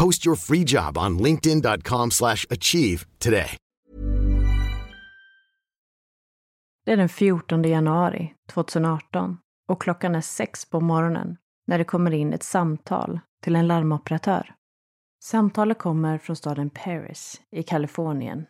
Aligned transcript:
Post 0.00 0.26
your 0.26 0.36
free 0.36 0.64
job 0.66 0.98
on 0.98 1.18
linkedin.com/achieve 1.18 2.10
slash 2.10 2.46
achieve 2.50 3.04
today. 3.18 3.56
Det 6.84 6.92
är 6.92 6.96
den 6.96 7.08
14 7.08 7.62
januari 7.62 8.34
2018 8.52 9.38
och 9.68 9.82
klockan 9.82 10.14
är 10.14 10.20
sex 10.20 10.70
på 10.70 10.80
morgonen 10.80 11.36
när 11.66 11.78
det 11.78 11.84
kommer 11.84 12.10
in 12.10 12.32
ett 12.32 12.42
samtal 12.42 13.20
till 13.42 13.56
en 13.56 13.66
larmoperatör. 13.66 14.54
Samtalet 15.24 15.78
kommer 15.78 16.18
från 16.18 16.36
staden 16.36 16.70
Paris 16.70 17.40
i 17.50 17.62
Kalifornien. 17.62 18.46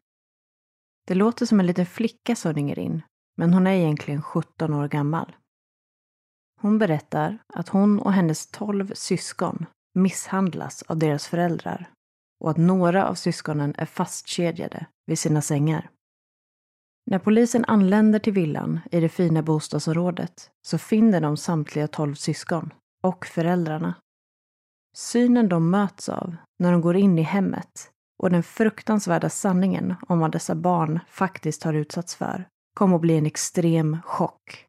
Det 1.07 1.15
låter 1.15 1.47
som 1.47 1.61
en 1.61 1.67
liten 1.67 1.87
flicka 1.87 2.37
som 2.37 2.55
ringer 2.55 2.79
in, 2.79 3.03
men 3.37 3.55
hon 3.55 3.67
är 3.67 3.75
egentligen 3.75 4.23
17 4.23 4.75
år 4.75 4.89
gammal. 4.89 5.37
Hon 6.61 6.79
berättar 6.79 7.39
att 7.55 7.69
hon 7.69 8.01
och 8.01 8.13
hennes 8.13 8.47
12 8.47 8.91
syskon 8.95 9.67
misshandlas 9.95 10.83
av 10.83 10.99
deras 10.99 11.27
föräldrar 11.27 11.91
och 12.41 12.51
att 12.51 12.57
några 12.57 13.09
av 13.09 13.15
syskonen 13.15 13.75
är 13.79 13.87
fastkedjade 13.87 14.87
vid 15.07 15.19
sina 15.19 15.43
sängar. 15.43 15.91
När 17.11 17.19
polisen 17.19 17.65
anländer 17.65 18.19
till 18.19 18.33
villan 18.33 18.81
i 18.91 19.01
det 19.01 19.09
fina 19.09 19.43
bostadsområdet 19.43 20.51
så 20.63 20.79
finner 20.79 21.21
de 21.21 21.37
samtliga 21.37 21.89
12 21.89 22.15
syskon 22.15 22.73
och 23.03 23.27
föräldrarna. 23.27 23.95
Synen 24.97 25.49
de 25.49 25.71
möts 25.71 26.09
av 26.09 26.37
när 26.59 26.73
de 26.73 26.81
går 26.81 26.97
in 26.97 27.19
i 27.19 27.23
hemmet 27.23 27.91
och 28.23 28.31
den 28.31 28.43
fruktansvärda 28.43 29.31
sanningen 29.31 29.95
om 30.09 30.19
vad 30.19 30.33
dessa 30.33 30.55
barn 30.55 31.01
faktiskt 31.09 31.63
har 31.63 31.75
utsatts 31.75 32.15
för 32.15 32.49
kommer 32.75 32.97
att 32.97 33.01
bli 33.03 33.19
en 33.19 33.27
extrem 33.27 33.99
chock. 34.05 34.67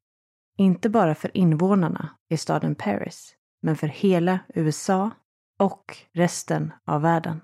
Inte 0.57 0.89
bara 0.89 1.15
för 1.15 1.37
invånarna 1.37 2.09
i 2.29 2.37
staden 2.37 2.75
Paris, 2.75 3.35
men 3.61 3.75
för 3.75 3.87
hela 3.87 4.39
USA 4.55 5.11
och 5.59 5.97
resten 6.13 6.73
av 6.85 7.01
världen. 7.01 7.41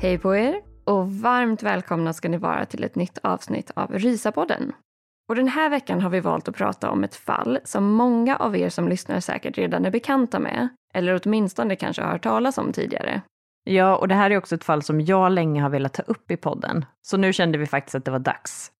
Hej 0.00 0.18
på 0.18 0.36
er 0.36 0.62
och 0.84 1.12
varmt 1.12 1.62
välkomna 1.62 2.12
ska 2.12 2.28
ni 2.28 2.36
vara 2.36 2.64
till 2.64 2.84
ett 2.84 2.94
nytt 2.94 3.18
avsnitt 3.22 3.70
av 3.74 3.92
Rysapodden. 3.92 4.72
Och 5.28 5.34
den 5.34 5.48
här 5.48 5.70
veckan 5.70 6.00
har 6.00 6.10
vi 6.10 6.20
valt 6.20 6.48
att 6.48 6.56
prata 6.56 6.90
om 6.90 7.04
ett 7.04 7.14
fall 7.14 7.58
som 7.64 7.84
många 7.84 8.36
av 8.36 8.56
er 8.56 8.68
som 8.68 8.88
lyssnar 8.88 9.20
säkert 9.20 9.58
redan 9.58 9.84
är 9.84 9.90
bekanta 9.90 10.38
med, 10.38 10.68
eller 10.94 11.20
åtminstone 11.24 11.76
kanske 11.76 12.02
har 12.02 12.12
hört 12.12 12.22
talas 12.22 12.58
om 12.58 12.72
tidigare. 12.72 13.22
Ja, 13.68 13.96
och 13.96 14.08
det 14.08 14.14
här 14.14 14.30
är 14.30 14.36
också 14.36 14.54
ett 14.54 14.64
fall 14.64 14.82
som 14.82 15.00
jag 15.00 15.32
länge 15.32 15.62
har 15.62 15.70
velat 15.70 15.94
ta 15.94 16.02
upp 16.02 16.30
i 16.30 16.36
podden, 16.36 16.84
så 17.02 17.16
nu 17.16 17.32
kände 17.32 17.58
vi 17.58 17.66
faktiskt 17.66 17.94
att 17.94 18.04
det 18.04 18.10
var 18.10 18.18
dags. 18.18 18.72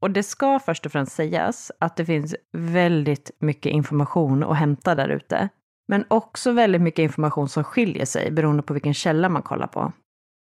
Och 0.00 0.10
det 0.10 0.22
ska 0.22 0.58
först 0.58 0.86
och 0.86 0.92
främst 0.92 1.12
sägas 1.12 1.72
att 1.80 1.96
det 1.96 2.04
finns 2.04 2.34
väldigt 2.52 3.30
mycket 3.40 3.72
information 3.72 4.44
att 4.44 4.56
hämta 4.56 4.94
där 4.94 5.08
ute, 5.08 5.48
men 5.88 6.04
också 6.08 6.52
väldigt 6.52 6.82
mycket 6.82 7.02
information 7.02 7.48
som 7.48 7.64
skiljer 7.64 8.04
sig 8.04 8.30
beroende 8.30 8.62
på 8.62 8.72
vilken 8.72 8.94
källa 8.94 9.28
man 9.28 9.42
kollar 9.42 9.66
på. 9.66 9.92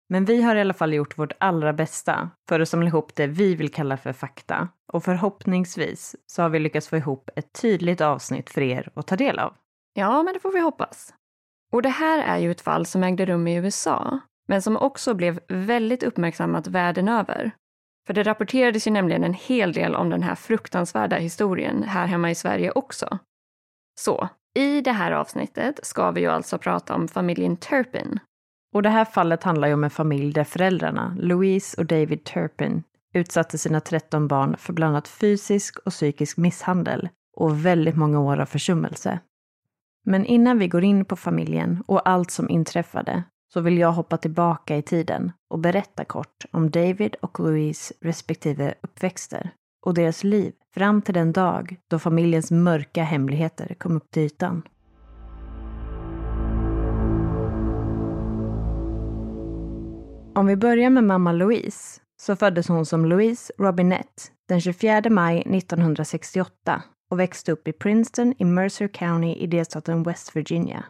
Men 0.09 0.25
vi 0.25 0.43
har 0.43 0.57
i 0.57 0.61
alla 0.61 0.75
fall 0.75 0.95
gjort 0.95 1.19
vårt 1.19 1.33
allra 1.41 1.73
bästa 1.73 2.31
för 2.49 2.61
att 2.61 2.69
samla 2.69 2.89
ihop 2.89 3.15
det 3.15 3.27
vi 3.27 3.55
vill 3.55 3.73
kalla 3.73 3.97
för 3.97 4.13
fakta. 4.13 4.69
Och 4.93 5.05
förhoppningsvis 5.05 6.17
så 6.27 6.43
har 6.43 6.49
vi 6.49 6.59
lyckats 6.59 6.89
få 6.89 6.97
ihop 6.97 7.31
ett 7.37 7.61
tydligt 7.63 8.01
avsnitt 8.01 8.51
för 8.51 8.61
er 8.61 8.91
att 8.95 9.07
ta 9.07 9.17
del 9.17 9.39
av. 9.39 9.55
Ja, 9.95 10.23
men 10.23 10.35
det 10.35 10.41
får 10.41 10.53
vi 10.53 10.61
hoppas. 10.61 11.15
Och 11.73 11.83
det 11.83 11.89
här 11.89 12.19
är 12.19 12.39
ju 12.39 12.51
ett 12.51 12.61
fall 12.61 12.87
som 12.87 13.05
ägde 13.05 13.27
rum 13.27 13.49
i 13.49 13.57
USA, 13.57 14.19
men 14.49 14.63
som 14.63 14.77
också 14.77 15.15
blev 15.15 15.41
väldigt 15.49 16.03
uppmärksammat 16.03 16.67
världen 16.67 17.09
över. 17.09 17.51
För 18.07 18.15
det 18.15 18.23
rapporterades 18.23 18.87
ju 18.87 18.91
nämligen 18.91 19.25
en 19.25 19.35
hel 19.35 19.73
del 19.73 19.95
om 19.95 20.11
den 20.11 20.23
här 20.23 20.35
fruktansvärda 20.35 21.17
historien 21.17 21.83
här 21.83 22.07
hemma 22.07 22.31
i 22.31 22.35
Sverige 22.35 22.71
också. 22.71 23.19
Så, 24.01 24.29
i 24.55 24.81
det 24.81 24.93
här 24.93 25.13
avsnittet 25.13 25.81
ska 25.83 26.11
vi 26.11 26.21
ju 26.21 26.29
alltså 26.29 26.59
prata 26.59 26.95
om 26.95 27.09
familjen 27.09 27.57
Turpin 27.57 28.21
och 28.73 28.83
det 28.83 28.91
här 28.91 29.05
fallet 29.05 29.43
handlar 29.43 29.69
ju 29.69 29.75
om 29.75 29.85
en 29.85 29.91
familj 29.91 30.33
där 30.33 30.45
föräldrarna, 30.45 31.17
Louise 31.19 31.81
och 31.81 31.87
David 31.87 32.25
Turpin, 32.25 32.83
utsatte 33.15 33.59
sina 33.59 33.81
13 33.81 34.29
barn 34.29 34.57
för 34.59 34.73
bland 34.73 34.91
annat 34.91 35.09
fysisk 35.09 35.79
och 35.79 35.93
psykisk 35.93 36.37
misshandel 36.37 37.09
och 37.37 37.67
väldigt 37.67 37.97
många 37.97 38.21
år 38.21 38.41
av 38.41 38.47
försummelse. 38.47 39.19
Men 40.05 40.27
innan 40.27 40.59
vi 40.59 40.69
går 40.69 40.85
in 40.85 41.05
på 41.05 41.17
familjen 41.17 41.83
och 41.87 42.09
allt 42.09 42.31
som 42.31 42.51
inträffade 42.51 43.23
så 43.53 43.61
vill 43.61 43.79
jag 43.79 43.93
hoppa 43.93 44.17
tillbaka 44.17 44.77
i 44.77 44.83
tiden 44.83 45.33
och 45.51 45.59
berätta 45.59 46.05
kort 46.05 46.45
om 46.51 46.71
David 46.71 47.15
och 47.23 47.41
Louise 47.41 47.95
respektive 48.01 48.75
uppväxter 48.83 49.51
och 49.87 49.95
deras 49.95 50.25
liv 50.25 50.53
fram 50.75 51.03
till 51.03 51.15
den 51.15 51.33
dag 51.33 51.77
då 51.91 51.99
familjens 51.99 52.51
mörka 52.51 53.03
hemligheter 53.03 53.75
kom 53.79 53.97
upp 53.97 54.11
till 54.11 54.23
ytan. 54.23 54.63
Om 60.35 60.47
vi 60.47 60.57
börjar 60.57 60.91
med 60.91 61.05
mamma 61.05 61.33
Louise 61.33 62.01
så 62.23 62.37
föddes 62.37 62.69
hon 62.69 62.87
som 62.87 63.07
Louise 63.07 63.53
Robinette 63.59 64.23
den 64.49 64.61
24 64.61 65.03
maj 65.11 65.41
1968 65.41 66.83
och 67.13 67.21
växte 67.21 67.53
upp 67.53 67.69
i 67.69 67.73
Princeton 67.73 68.35
i 68.39 68.45
Mercer 68.45 68.89
County 68.89 69.33
i 69.33 69.47
delstaten 69.47 70.03
West 70.03 70.37
Virginia. 70.37 70.85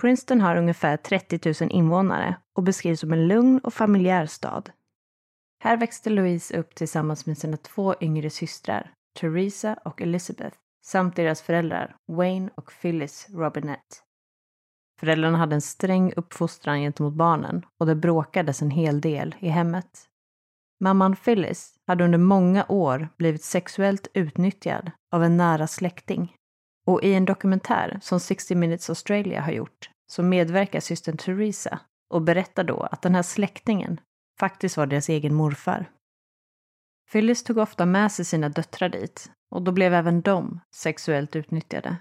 Princeton 0.00 0.40
har 0.40 0.56
ungefär 0.56 0.96
30 0.96 1.64
000 1.64 1.70
invånare 1.72 2.36
och 2.56 2.62
beskrivs 2.62 3.00
som 3.00 3.12
en 3.12 3.28
lugn 3.28 3.58
och 3.58 3.74
familjär 3.74 4.26
stad. 4.26 4.70
Här 5.64 5.76
växte 5.76 6.10
Louise 6.10 6.58
upp 6.58 6.74
tillsammans 6.74 7.26
med 7.26 7.38
sina 7.38 7.56
två 7.56 7.94
yngre 8.00 8.30
systrar, 8.30 8.92
Theresa 9.20 9.78
och 9.84 10.02
Elizabeth, 10.02 10.56
samt 10.86 11.16
deras 11.16 11.42
föräldrar, 11.42 11.96
Wayne 12.12 12.50
och 12.54 12.72
Phyllis 12.82 13.26
Robinette. 13.30 13.96
Föräldrarna 15.00 15.38
hade 15.38 15.54
en 15.54 15.60
sträng 15.60 16.12
uppfostran 16.16 16.80
gentemot 16.80 17.14
barnen 17.14 17.66
och 17.80 17.86
det 17.86 17.94
bråkades 17.94 18.62
en 18.62 18.70
hel 18.70 19.00
del 19.00 19.34
i 19.38 19.48
hemmet. 19.48 20.08
Mamman 20.80 21.16
Phyllis 21.16 21.74
hade 21.86 22.04
under 22.04 22.18
många 22.18 22.66
år 22.68 23.08
blivit 23.16 23.44
sexuellt 23.44 24.08
utnyttjad 24.14 24.90
av 25.12 25.24
en 25.24 25.36
nära 25.36 25.66
släkting. 25.66 26.34
Och 26.86 27.02
i 27.02 27.14
en 27.14 27.24
dokumentär 27.24 27.98
som 28.02 28.20
60 28.20 28.54
Minutes 28.54 28.88
Australia 28.88 29.40
har 29.40 29.52
gjort 29.52 29.90
så 30.06 30.22
medverkar 30.22 30.80
systern 30.80 31.16
Theresa 31.16 31.80
och 32.14 32.22
berättar 32.22 32.64
då 32.64 32.80
att 32.80 33.02
den 33.02 33.14
här 33.14 33.22
släktingen 33.22 34.00
faktiskt 34.40 34.76
var 34.76 34.86
deras 34.86 35.08
egen 35.08 35.34
morfar. 35.34 35.90
Phyllis 37.12 37.44
tog 37.44 37.58
ofta 37.58 37.86
med 37.86 38.12
sig 38.12 38.24
sina 38.24 38.48
döttrar 38.48 38.88
dit 38.88 39.30
och 39.50 39.62
då 39.62 39.72
blev 39.72 39.94
även 39.94 40.20
de 40.20 40.60
sexuellt 40.74 41.36
utnyttjade. 41.36 41.96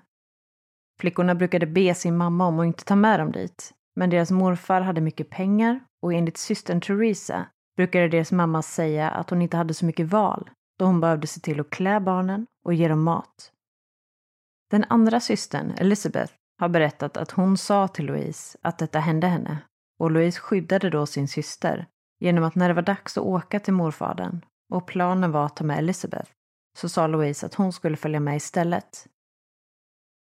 Flickorna 1.00 1.36
brukade 1.36 1.66
be 1.66 1.96
sin 1.96 2.18
mamma 2.18 2.48
om 2.48 2.60
att 2.60 2.66
inte 2.66 2.86
ta 2.86 2.96
med 2.96 3.20
dem 3.20 3.32
dit. 3.32 3.74
Men 3.96 4.10
deras 4.10 4.32
morfar 4.32 4.82
hade 4.82 5.02
mycket 5.02 5.30
pengar 5.30 5.80
och 6.02 6.14
enligt 6.14 6.38
systern 6.38 6.82
Theresa 6.82 7.46
brukade 7.78 8.08
deras 8.08 8.32
mamma 8.32 8.62
säga 8.62 9.10
att 9.10 9.30
hon 9.30 9.42
inte 9.42 9.58
hade 9.58 9.74
så 9.74 9.86
mycket 9.86 10.08
val 10.08 10.50
då 10.80 10.86
hon 10.86 11.02
behövde 11.02 11.28
se 11.28 11.40
till 11.40 11.60
att 11.60 11.70
klä 11.70 12.00
barnen 12.00 12.48
och 12.66 12.74
ge 12.74 12.88
dem 12.88 13.04
mat. 13.04 13.52
Den 14.72 14.86
andra 14.90 15.20
systern, 15.20 15.72
Elizabeth, 15.78 16.34
har 16.60 16.70
berättat 16.70 17.18
att 17.18 17.32
hon 17.32 17.58
sa 17.58 17.88
till 17.88 18.06
Louise 18.06 18.58
att 18.62 18.78
detta 18.78 19.00
hände 19.00 19.28
henne 19.28 19.58
och 20.00 20.12
Louise 20.12 20.40
skyddade 20.40 20.90
då 20.90 21.06
sin 21.06 21.28
syster 21.28 21.88
genom 22.20 22.44
att 22.44 22.56
när 22.56 22.68
det 22.68 22.74
var 22.74 22.82
dags 22.82 23.18
att 23.18 23.24
åka 23.24 23.60
till 23.60 23.74
morfadern 23.74 24.46
och 24.74 24.88
planen 24.88 25.32
var 25.32 25.46
att 25.46 25.56
ta 25.56 25.64
med 25.64 25.78
Elizabeth 25.78 26.32
så 26.78 26.90
sa 26.90 27.08
Louise 27.08 27.46
att 27.46 27.54
hon 27.54 27.74
skulle 27.74 27.98
följa 27.98 28.20
med 28.20 28.36
istället. 28.36 29.08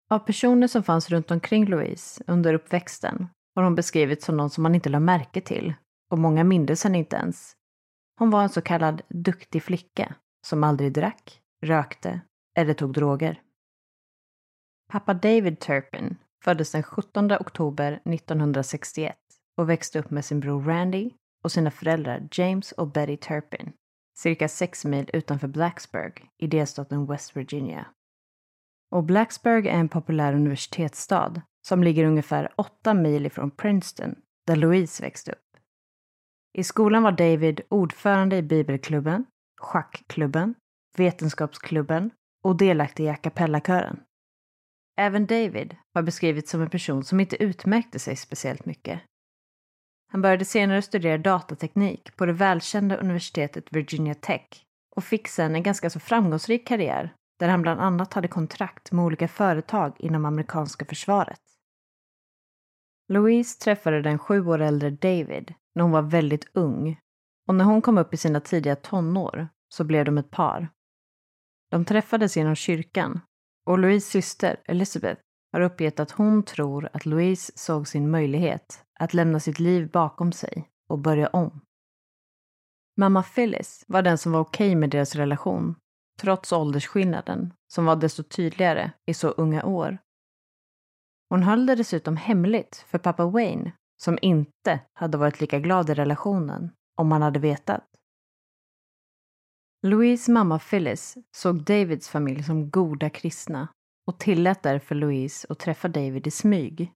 Av 0.09 0.19
personer 0.19 0.67
som 0.67 0.83
fanns 0.83 1.09
runt 1.09 1.31
omkring 1.31 1.65
Louise 1.65 2.23
under 2.27 2.53
uppväxten 2.53 3.27
har 3.55 3.63
hon 3.63 3.75
beskrivits 3.75 4.25
som 4.25 4.37
någon 4.37 4.49
som 4.49 4.63
man 4.63 4.75
inte 4.75 4.89
lade 4.89 5.05
märke 5.05 5.41
till 5.41 5.73
och 6.11 6.19
många 6.19 6.43
mindes 6.43 6.83
henne 6.83 6.97
inte 6.97 7.15
ens. 7.15 7.55
Hon 8.19 8.29
var 8.29 8.43
en 8.43 8.49
så 8.49 8.61
kallad 8.61 9.01
duktig 9.09 9.63
flicka 9.63 10.15
som 10.45 10.63
aldrig 10.63 10.93
drack, 10.93 11.41
rökte 11.61 12.21
eller 12.57 12.73
tog 12.73 12.93
droger. 12.93 13.41
Pappa 14.91 15.13
David 15.13 15.59
Turpin 15.59 16.17
föddes 16.43 16.71
den 16.71 16.83
17 16.83 17.31
oktober 17.31 17.91
1961 18.05 19.15
och 19.57 19.69
växte 19.69 19.99
upp 19.99 20.11
med 20.11 20.25
sin 20.25 20.39
bror 20.39 20.63
Randy 20.63 21.11
och 21.43 21.51
sina 21.51 21.71
föräldrar 21.71 22.27
James 22.31 22.71
och 22.71 22.91
Betty 22.91 23.17
Turpin, 23.17 23.73
cirka 24.17 24.47
sex 24.47 24.85
mil 24.85 25.09
utanför 25.13 25.47
Blacksburg 25.47 26.29
i 26.37 26.47
delstaten 26.47 27.05
West 27.05 27.37
Virginia. 27.37 27.87
Och 28.91 29.03
Blacksburg 29.03 29.67
är 29.67 29.77
en 29.77 29.89
populär 29.89 30.33
universitetsstad 30.33 31.41
som 31.67 31.83
ligger 31.83 32.05
ungefär 32.05 32.53
åtta 32.57 32.93
mil 32.93 33.25
ifrån 33.25 33.51
Princeton, 33.51 34.15
där 34.47 34.55
Louise 34.55 35.03
växte 35.03 35.31
upp. 35.31 35.50
I 36.53 36.63
skolan 36.63 37.03
var 37.03 37.11
David 37.11 37.61
ordförande 37.69 38.37
i 38.37 38.41
bibelklubben, 38.41 39.25
schackklubben, 39.61 40.55
vetenskapsklubben 40.97 42.11
och 42.43 42.57
delaktig 42.57 43.03
i 43.03 43.09
a 43.09 43.15
cappella-kören. 43.15 43.99
Även 44.97 45.25
David 45.25 45.75
har 45.93 46.01
beskrivits 46.01 46.51
som 46.51 46.61
en 46.61 46.69
person 46.69 47.03
som 47.03 47.19
inte 47.19 47.43
utmärkte 47.43 47.99
sig 47.99 48.15
speciellt 48.15 48.65
mycket. 48.65 49.01
Han 50.11 50.21
började 50.21 50.45
senare 50.45 50.81
studera 50.81 51.17
datateknik 51.17 52.15
på 52.15 52.25
det 52.25 52.33
välkända 52.33 52.97
universitetet 52.97 53.65
Virginia 53.69 54.15
Tech 54.15 54.65
och 54.95 55.03
fick 55.03 55.27
sen 55.27 55.55
en 55.55 55.63
ganska 55.63 55.89
så 55.89 55.99
framgångsrik 55.99 56.67
karriär 56.67 57.13
där 57.39 57.47
han 57.47 57.61
bland 57.61 57.81
annat 57.81 58.13
hade 58.13 58.27
kontrakt 58.27 58.91
med 58.91 59.05
olika 59.05 59.27
företag 59.27 59.93
inom 59.99 60.25
amerikanska 60.25 60.85
försvaret. 60.85 61.41
Louise 63.11 63.59
träffade 63.59 64.01
den 64.01 64.19
sju 64.19 64.47
år 64.47 64.61
äldre 64.61 64.89
David 64.89 65.53
när 65.75 65.83
hon 65.83 65.91
var 65.91 66.01
väldigt 66.01 66.45
ung 66.53 66.99
och 67.47 67.55
när 67.55 67.65
hon 67.65 67.81
kom 67.81 67.97
upp 67.97 68.13
i 68.13 68.17
sina 68.17 68.39
tidiga 68.39 68.75
tonår 68.75 69.47
så 69.69 69.83
blev 69.83 70.05
de 70.05 70.17
ett 70.17 70.31
par. 70.31 70.69
De 71.71 71.85
träffades 71.85 72.37
genom 72.37 72.55
kyrkan 72.55 73.19
och 73.65 73.79
Louise 73.79 74.11
syster 74.11 74.59
Elizabeth 74.65 75.21
har 75.51 75.61
uppgett 75.61 75.99
att 75.99 76.11
hon 76.11 76.43
tror 76.43 76.89
att 76.93 77.05
Louise 77.05 77.51
såg 77.55 77.87
sin 77.87 78.11
möjlighet 78.11 78.83
att 78.99 79.13
lämna 79.13 79.39
sitt 79.39 79.59
liv 79.59 79.91
bakom 79.91 80.31
sig 80.31 80.69
och 80.89 80.99
börja 80.99 81.27
om. 81.27 81.61
Mamma 82.97 83.23
Phyllis 83.23 83.85
var 83.87 84.01
den 84.01 84.17
som 84.17 84.31
var 84.31 84.39
okej 84.39 84.67
okay 84.67 84.75
med 84.75 84.89
deras 84.89 85.15
relation, 85.15 85.75
trots 86.19 86.51
åldersskillnaden 86.51 87.53
som 87.67 87.85
var 87.85 87.95
desto 87.95 88.23
tydligare 88.23 88.91
i 89.05 89.13
så 89.13 89.27
unga 89.27 89.65
år. 89.65 89.97
Hon 91.31 91.43
höll 91.43 91.65
det 91.65 91.75
dessutom 91.75 92.17
hemligt 92.17 92.85
för 92.87 92.97
pappa 92.97 93.25
Wayne, 93.25 93.71
som 94.01 94.19
inte 94.21 94.79
hade 94.93 95.17
varit 95.17 95.41
lika 95.41 95.59
glad 95.59 95.89
i 95.89 95.93
relationen 95.93 96.71
om 96.97 97.11
han 97.11 97.21
hade 97.21 97.39
vetat. 97.39 97.83
Louise 99.87 100.31
mamma 100.31 100.59
Phyllis 100.59 101.17
såg 101.35 101.63
Davids 101.63 102.09
familj 102.09 102.43
som 102.43 102.69
goda 102.69 103.09
kristna 103.09 103.67
och 104.07 104.19
tillät 104.19 104.63
därför 104.63 104.95
Louise 104.95 105.47
att 105.49 105.59
träffa 105.59 105.87
David 105.87 106.27
i 106.27 106.31
smyg. 106.31 106.91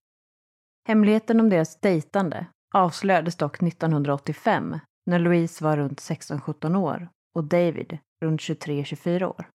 Hemligheten 0.88 1.40
om 1.40 1.50
deras 1.50 1.80
dejtande 1.80 2.46
avslöjades 2.74 3.36
dock 3.36 3.64
1985 3.64 4.80
när 5.06 5.20
Louise 5.20 5.64
var 5.64 5.78
runt 5.78 6.00
16-17 6.00 6.76
år 6.76 7.10
och 7.36 7.44
David 7.44 7.98
runt 8.22 8.42
23-24 8.42 9.24
år. 9.24 9.50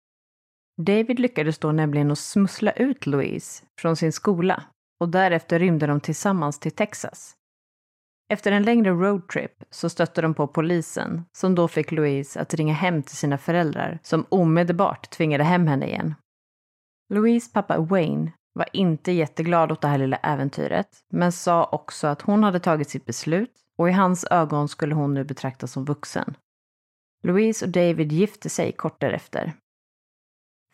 David 0.84 1.20
lyckades 1.20 1.58
då 1.58 1.72
nämligen 1.72 2.10
att 2.10 2.18
smussla 2.18 2.72
ut 2.72 3.06
Louise 3.06 3.64
från 3.80 3.96
sin 3.96 4.12
skola 4.12 4.62
och 5.00 5.08
därefter 5.08 5.58
rymde 5.58 5.86
de 5.86 6.00
tillsammans 6.00 6.58
till 6.58 6.72
Texas. 6.72 7.34
Efter 8.32 8.52
en 8.52 8.62
längre 8.62 8.90
roadtrip 8.90 9.64
så 9.70 9.88
stötte 9.88 10.22
de 10.22 10.34
på 10.34 10.46
polisen 10.46 11.24
som 11.32 11.54
då 11.54 11.68
fick 11.68 11.92
Louise 11.92 12.40
att 12.40 12.54
ringa 12.54 12.74
hem 12.74 13.02
till 13.02 13.16
sina 13.16 13.38
föräldrar 13.38 13.98
som 14.02 14.26
omedelbart 14.28 15.10
tvingade 15.10 15.44
hem 15.44 15.66
henne 15.66 15.86
igen. 15.86 16.14
Louise 17.14 17.50
pappa 17.52 17.78
Wayne 17.78 18.32
var 18.54 18.68
inte 18.72 19.12
jätteglad 19.12 19.72
åt 19.72 19.80
det 19.80 19.88
här 19.88 19.98
lilla 19.98 20.16
äventyret, 20.16 20.88
men 21.12 21.32
sa 21.32 21.64
också 21.64 22.06
att 22.06 22.22
hon 22.22 22.44
hade 22.44 22.60
tagit 22.60 22.90
sitt 22.90 23.06
beslut 23.06 23.52
och 23.78 23.88
i 23.88 23.92
hans 23.92 24.26
ögon 24.30 24.68
skulle 24.68 24.94
hon 24.94 25.14
nu 25.14 25.24
betraktas 25.24 25.72
som 25.72 25.84
vuxen. 25.84 26.34
Louise 27.22 27.64
och 27.64 27.70
David 27.72 28.12
gifte 28.12 28.48
sig 28.48 28.72
kort 28.72 29.00
därefter. 29.00 29.52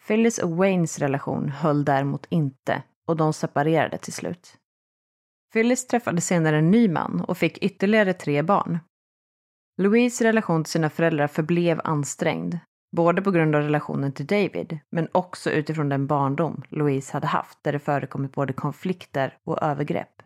Phyllis 0.06 0.38
och 0.38 0.50
Waynes 0.50 0.98
relation 0.98 1.48
höll 1.48 1.84
däremot 1.84 2.26
inte 2.28 2.82
och 3.06 3.16
de 3.16 3.32
separerade 3.32 3.98
till 3.98 4.12
slut. 4.12 4.56
Phyllis 5.52 5.86
träffade 5.86 6.20
senare 6.20 6.58
en 6.58 6.70
ny 6.70 6.88
man 6.88 7.20
och 7.20 7.38
fick 7.38 7.58
ytterligare 7.58 8.12
tre 8.12 8.42
barn. 8.42 8.78
Louise 9.82 10.24
relation 10.24 10.64
till 10.64 10.70
sina 10.70 10.90
föräldrar 10.90 11.26
förblev 11.26 11.80
ansträngd, 11.84 12.58
både 12.96 13.22
på 13.22 13.30
grund 13.30 13.54
av 13.54 13.62
relationen 13.62 14.12
till 14.12 14.26
David, 14.26 14.78
men 14.90 15.08
också 15.12 15.50
utifrån 15.50 15.88
den 15.88 16.06
barndom 16.06 16.62
Louise 16.68 17.12
hade 17.12 17.26
haft 17.26 17.58
där 17.62 17.72
det 17.72 17.78
förekommit 17.78 18.32
både 18.32 18.52
konflikter 18.52 19.38
och 19.44 19.62
övergrepp. 19.62 20.22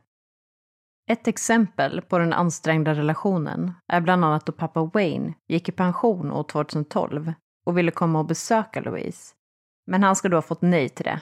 Ett 1.10 1.28
exempel 1.28 2.02
på 2.02 2.18
den 2.18 2.32
ansträngda 2.32 2.94
relationen 2.94 3.72
är 3.92 4.00
bland 4.00 4.24
annat 4.24 4.46
då 4.46 4.52
pappa 4.52 4.84
Wayne 4.94 5.34
gick 5.48 5.68
i 5.68 5.72
pension 5.72 6.32
år 6.32 6.42
2012 6.42 7.32
och 7.66 7.78
ville 7.78 7.90
komma 7.90 8.18
och 8.18 8.26
besöka 8.26 8.80
Louise. 8.80 9.34
Men 9.90 10.02
han 10.02 10.16
ska 10.16 10.28
då 10.28 10.37
ha 10.37 10.42
fått 10.42 10.62
nej 10.62 10.88
till 10.88 11.04
det. 11.04 11.20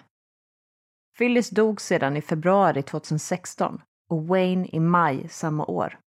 Phyllis 1.19 1.51
dog 1.51 1.81
sedan 1.81 2.17
i 2.17 2.23
februari 2.23 2.83
2016 2.83 3.83
och 4.11 4.27
Wayne 4.27 4.69
i 4.73 4.81
maj 4.81 5.29
samma 5.29 5.67
år. 5.67 5.99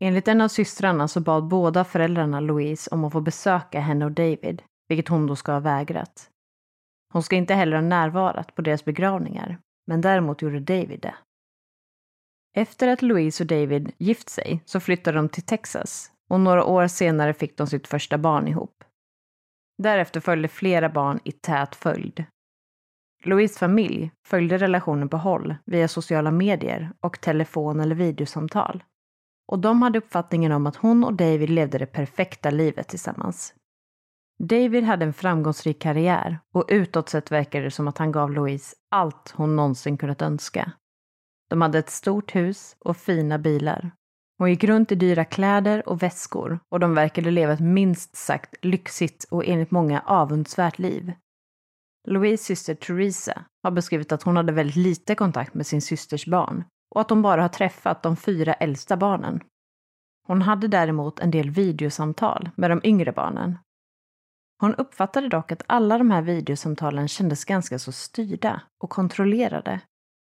Enligt 0.00 0.28
en 0.28 0.40
av 0.40 0.48
systrarna 0.48 1.08
så 1.08 1.20
bad 1.20 1.48
båda 1.48 1.84
föräldrarna 1.84 2.40
Louise 2.40 2.90
om 2.90 3.04
att 3.04 3.12
få 3.12 3.20
besöka 3.20 3.80
henne 3.80 4.04
och 4.04 4.12
David, 4.12 4.62
vilket 4.88 5.08
hon 5.08 5.26
då 5.26 5.36
ska 5.36 5.52
ha 5.52 5.60
vägrat. 5.60 6.30
Hon 7.12 7.22
ska 7.22 7.36
inte 7.36 7.54
heller 7.54 7.76
ha 7.76 7.82
närvarat 7.82 8.54
på 8.54 8.62
deras 8.62 8.84
begravningar, 8.84 9.58
men 9.86 10.00
däremot 10.00 10.42
gjorde 10.42 10.60
David 10.60 11.00
det. 11.00 11.14
Efter 12.56 12.88
att 12.88 13.02
Louise 13.02 13.42
och 13.42 13.46
David 13.46 13.92
gift 13.98 14.28
sig 14.28 14.62
så 14.64 14.80
flyttade 14.80 15.18
de 15.18 15.28
till 15.28 15.42
Texas 15.42 16.12
och 16.30 16.40
några 16.40 16.64
år 16.64 16.86
senare 16.86 17.34
fick 17.34 17.56
de 17.56 17.66
sitt 17.66 17.88
första 17.88 18.18
barn 18.18 18.48
ihop. 18.48 18.84
Därefter 19.82 20.20
följde 20.20 20.48
flera 20.48 20.88
barn 20.88 21.20
i 21.24 21.32
tät 21.32 21.76
följd. 21.76 22.24
Louise 23.24 23.58
familj 23.58 24.10
följde 24.26 24.58
relationen 24.58 25.08
på 25.08 25.16
håll 25.16 25.54
via 25.66 25.88
sociala 25.88 26.30
medier 26.30 26.92
och 27.00 27.20
telefon 27.20 27.80
eller 27.80 27.94
videosamtal. 27.94 28.84
Och 29.48 29.58
de 29.58 29.82
hade 29.82 29.98
uppfattningen 29.98 30.52
om 30.52 30.66
att 30.66 30.76
hon 30.76 31.04
och 31.04 31.14
David 31.14 31.50
levde 31.50 31.78
det 31.78 31.86
perfekta 31.86 32.50
livet 32.50 32.88
tillsammans. 32.88 33.54
David 34.38 34.84
hade 34.84 35.04
en 35.04 35.12
framgångsrik 35.12 35.82
karriär 35.82 36.38
och 36.54 36.64
utåt 36.68 37.08
sett 37.08 37.32
verkade 37.32 37.64
det 37.64 37.70
som 37.70 37.88
att 37.88 37.98
han 37.98 38.12
gav 38.12 38.32
Louise 38.32 38.76
allt 38.90 39.30
hon 39.36 39.56
någonsin 39.56 39.98
kunnat 39.98 40.22
önska. 40.22 40.72
De 41.50 41.62
hade 41.62 41.78
ett 41.78 41.90
stort 41.90 42.34
hus 42.34 42.76
och 42.80 42.96
fina 42.96 43.38
bilar. 43.38 43.90
Hon 44.40 44.50
gick 44.50 44.64
runt 44.64 44.92
i 44.92 44.94
dyra 44.94 45.24
kläder 45.24 45.88
och 45.88 46.02
väskor 46.02 46.60
och 46.68 46.80
de 46.80 46.94
verkade 46.94 47.30
leva 47.30 47.52
ett 47.52 47.60
minst 47.60 48.16
sagt 48.16 48.64
lyxigt 48.64 49.24
och 49.30 49.44
enligt 49.46 49.70
många 49.70 50.00
avundsvärt 50.00 50.78
liv. 50.78 51.12
Louise 52.08 52.44
syster 52.44 52.74
Theresa 52.74 53.44
har 53.62 53.70
beskrivit 53.70 54.12
att 54.12 54.22
hon 54.22 54.36
hade 54.36 54.52
väldigt 54.52 54.76
lite 54.76 55.14
kontakt 55.14 55.54
med 55.54 55.66
sin 55.66 55.82
systers 55.82 56.26
barn 56.26 56.64
och 56.94 57.00
att 57.00 57.10
hon 57.10 57.22
bara 57.22 57.42
har 57.42 57.48
träffat 57.48 58.02
de 58.02 58.16
fyra 58.16 58.54
äldsta 58.54 58.96
barnen. 58.96 59.40
Hon 60.26 60.42
hade 60.42 60.68
däremot 60.68 61.20
en 61.20 61.30
del 61.30 61.50
videosamtal 61.50 62.50
med 62.56 62.70
de 62.70 62.80
yngre 62.84 63.12
barnen. 63.12 63.58
Hon 64.60 64.74
uppfattade 64.74 65.28
dock 65.28 65.52
att 65.52 65.62
alla 65.66 65.98
de 65.98 66.10
här 66.10 66.22
videosamtalen 66.22 67.08
kändes 67.08 67.44
ganska 67.44 67.78
så 67.78 67.92
styrda 67.92 68.62
och 68.82 68.90
kontrollerade 68.90 69.80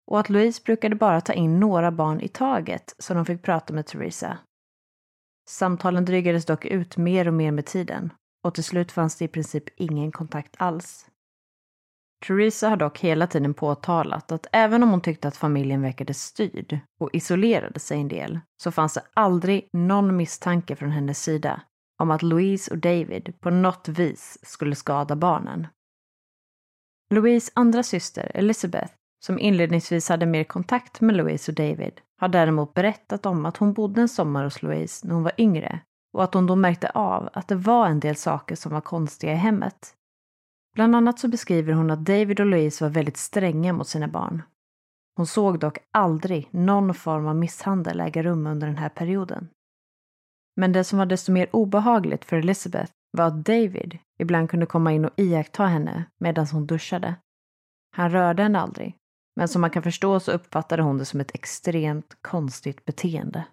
och 0.08 0.20
att 0.20 0.30
Louise 0.30 0.62
brukade 0.66 0.96
bara 0.96 1.22
ta 1.22 1.34
in 1.34 1.60
några 1.60 1.92
barn 1.92 2.22
i 2.22 2.28
taget 2.28 2.96
så 3.00 3.14
de 3.14 3.26
fick 3.26 3.42
prata 3.42 3.74
med 3.74 3.86
Theresa. 3.86 4.38
Samtalen 5.50 6.06
drygades 6.06 6.46
dock 6.46 6.66
ut 6.66 6.98
mer 6.98 7.28
och 7.28 7.34
mer 7.34 7.52
med 7.52 7.66
tiden 7.66 8.14
och 8.44 8.56
till 8.56 8.64
slut 8.64 8.92
fanns 8.92 9.16
det 9.16 9.26
i 9.26 9.28
princip 9.28 9.64
ingen 9.76 10.12
kontakt 10.12 10.56
alls. 10.58 11.10
Theresa 12.26 12.70
har 12.70 12.78
dock 12.78 13.00
hela 13.00 13.28
tiden 13.28 13.54
påtalat 13.54 14.32
att 14.32 14.48
även 14.52 14.84
om 14.84 14.90
hon 14.90 15.02
tyckte 15.02 15.28
att 15.28 15.38
familjen 15.38 15.82
verkade 15.82 16.14
styrd 16.14 16.80
och 17.00 17.10
isolerade 17.14 17.80
sig 17.80 18.00
en 18.02 18.08
del 18.08 18.40
så 18.64 18.72
fanns 18.72 18.94
det 18.94 19.02
aldrig 19.14 19.70
någon 19.74 20.18
misstanke 20.18 20.76
från 20.76 20.92
hennes 20.92 21.24
sida 21.24 21.62
om 22.00 22.12
att 22.12 22.24
Louise 22.24 22.72
och 22.72 22.78
David 22.78 23.34
på 23.40 23.50
något 23.50 23.88
vis 23.88 24.38
skulle 24.42 24.76
skada 24.76 25.16
barnen. 25.16 25.68
Louise 27.10 27.52
andra 27.56 27.84
syster, 27.84 28.32
Elizabeth, 28.34 28.94
som 29.26 29.40
inledningsvis 29.40 30.10
hade 30.10 30.26
mer 30.26 30.44
kontakt 30.44 31.02
med 31.02 31.16
Louise 31.16 31.52
och 31.52 31.56
David, 31.56 32.02
har 32.18 32.28
däremot 32.28 32.74
berättat 32.74 33.26
om 33.26 33.46
att 33.46 33.58
hon 33.58 33.74
bodde 33.74 34.02
en 34.02 34.10
sommar 34.10 34.44
hos 34.44 34.62
Louise 34.62 35.08
när 35.08 35.14
hon 35.14 35.24
var 35.24 35.32
yngre 35.38 35.80
och 36.14 36.24
att 36.24 36.34
hon 36.34 36.48
då 36.48 36.56
märkte 36.56 36.90
av 36.90 37.30
att 37.34 37.48
det 37.48 37.56
var 37.56 37.88
en 37.88 38.00
del 38.00 38.16
saker 38.16 38.56
som 38.56 38.72
var 38.72 38.82
konstiga 38.82 39.34
i 39.34 39.36
hemmet. 39.36 39.94
Bland 40.76 40.96
annat 40.96 41.20
så 41.20 41.28
beskriver 41.28 41.74
hon 41.74 41.92
att 41.92 42.06
David 42.06 42.40
och 42.40 42.46
Louise 42.46 42.84
var 42.84 42.90
väldigt 42.92 43.18
stränga 43.18 43.74
mot 43.74 43.88
sina 43.88 44.08
barn. 44.08 44.42
Hon 45.16 45.28
såg 45.28 45.60
dock 45.60 45.78
aldrig 45.92 46.48
någon 46.52 46.94
form 46.94 47.28
av 47.28 47.36
misshandel 47.36 48.00
äga 48.00 48.24
rum 48.24 48.48
under 48.48 48.68
den 48.68 48.78
här 48.78 48.90
perioden. 48.90 49.50
Men 50.56 50.72
det 50.72 50.84
som 50.84 51.00
var 51.00 51.06
desto 51.06 51.32
mer 51.32 51.56
obehagligt 51.56 52.26
för 52.26 52.38
Elizabeth 52.38 52.92
var 53.12 53.26
att 53.26 53.46
David 53.46 53.98
ibland 54.20 54.50
kunde 54.50 54.66
komma 54.66 54.92
in 54.92 55.06
och 55.06 55.14
iaktta 55.16 55.66
henne 55.66 56.04
medan 56.18 56.48
hon 56.48 56.68
duschade. 56.68 57.16
Han 57.96 58.12
rörde 58.12 58.44
henne 58.44 58.60
aldrig, 58.60 58.96
men 59.38 59.48
som 59.48 59.62
man 59.62 59.70
kan 59.70 59.84
förstå 59.84 60.20
så 60.20 60.32
uppfattade 60.32 60.84
hon 60.84 60.98
det 60.98 61.06
som 61.06 61.20
ett 61.20 61.36
extremt 61.36 62.18
konstigt 62.22 62.86
beteende. 62.86 63.46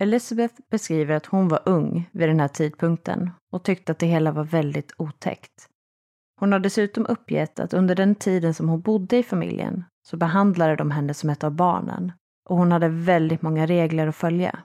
Elizabeth 0.00 0.54
beskriver 0.70 1.14
att 1.14 1.26
hon 1.26 1.48
var 1.48 1.62
ung 1.64 2.10
vid 2.12 2.28
den 2.28 2.40
här 2.40 2.48
tidpunkten 2.48 3.30
och 3.52 3.64
tyckte 3.64 3.92
att 3.92 3.98
det 3.98 4.06
hela 4.06 4.32
var 4.32 4.44
väldigt 4.44 4.92
otäckt. 4.96 5.68
Hon 6.40 6.52
har 6.52 6.58
dessutom 6.58 7.06
uppgett 7.06 7.60
att 7.60 7.74
under 7.74 7.94
den 7.94 8.14
tiden 8.14 8.54
som 8.54 8.68
hon 8.68 8.80
bodde 8.80 9.16
i 9.16 9.22
familjen 9.22 9.84
så 10.06 10.16
behandlade 10.16 10.76
de 10.76 10.90
henne 10.90 11.14
som 11.14 11.30
ett 11.30 11.44
av 11.44 11.50
barnen 11.50 12.12
och 12.48 12.56
hon 12.56 12.72
hade 12.72 12.88
väldigt 12.88 13.42
många 13.42 13.66
regler 13.66 14.06
att 14.06 14.16
följa. 14.16 14.58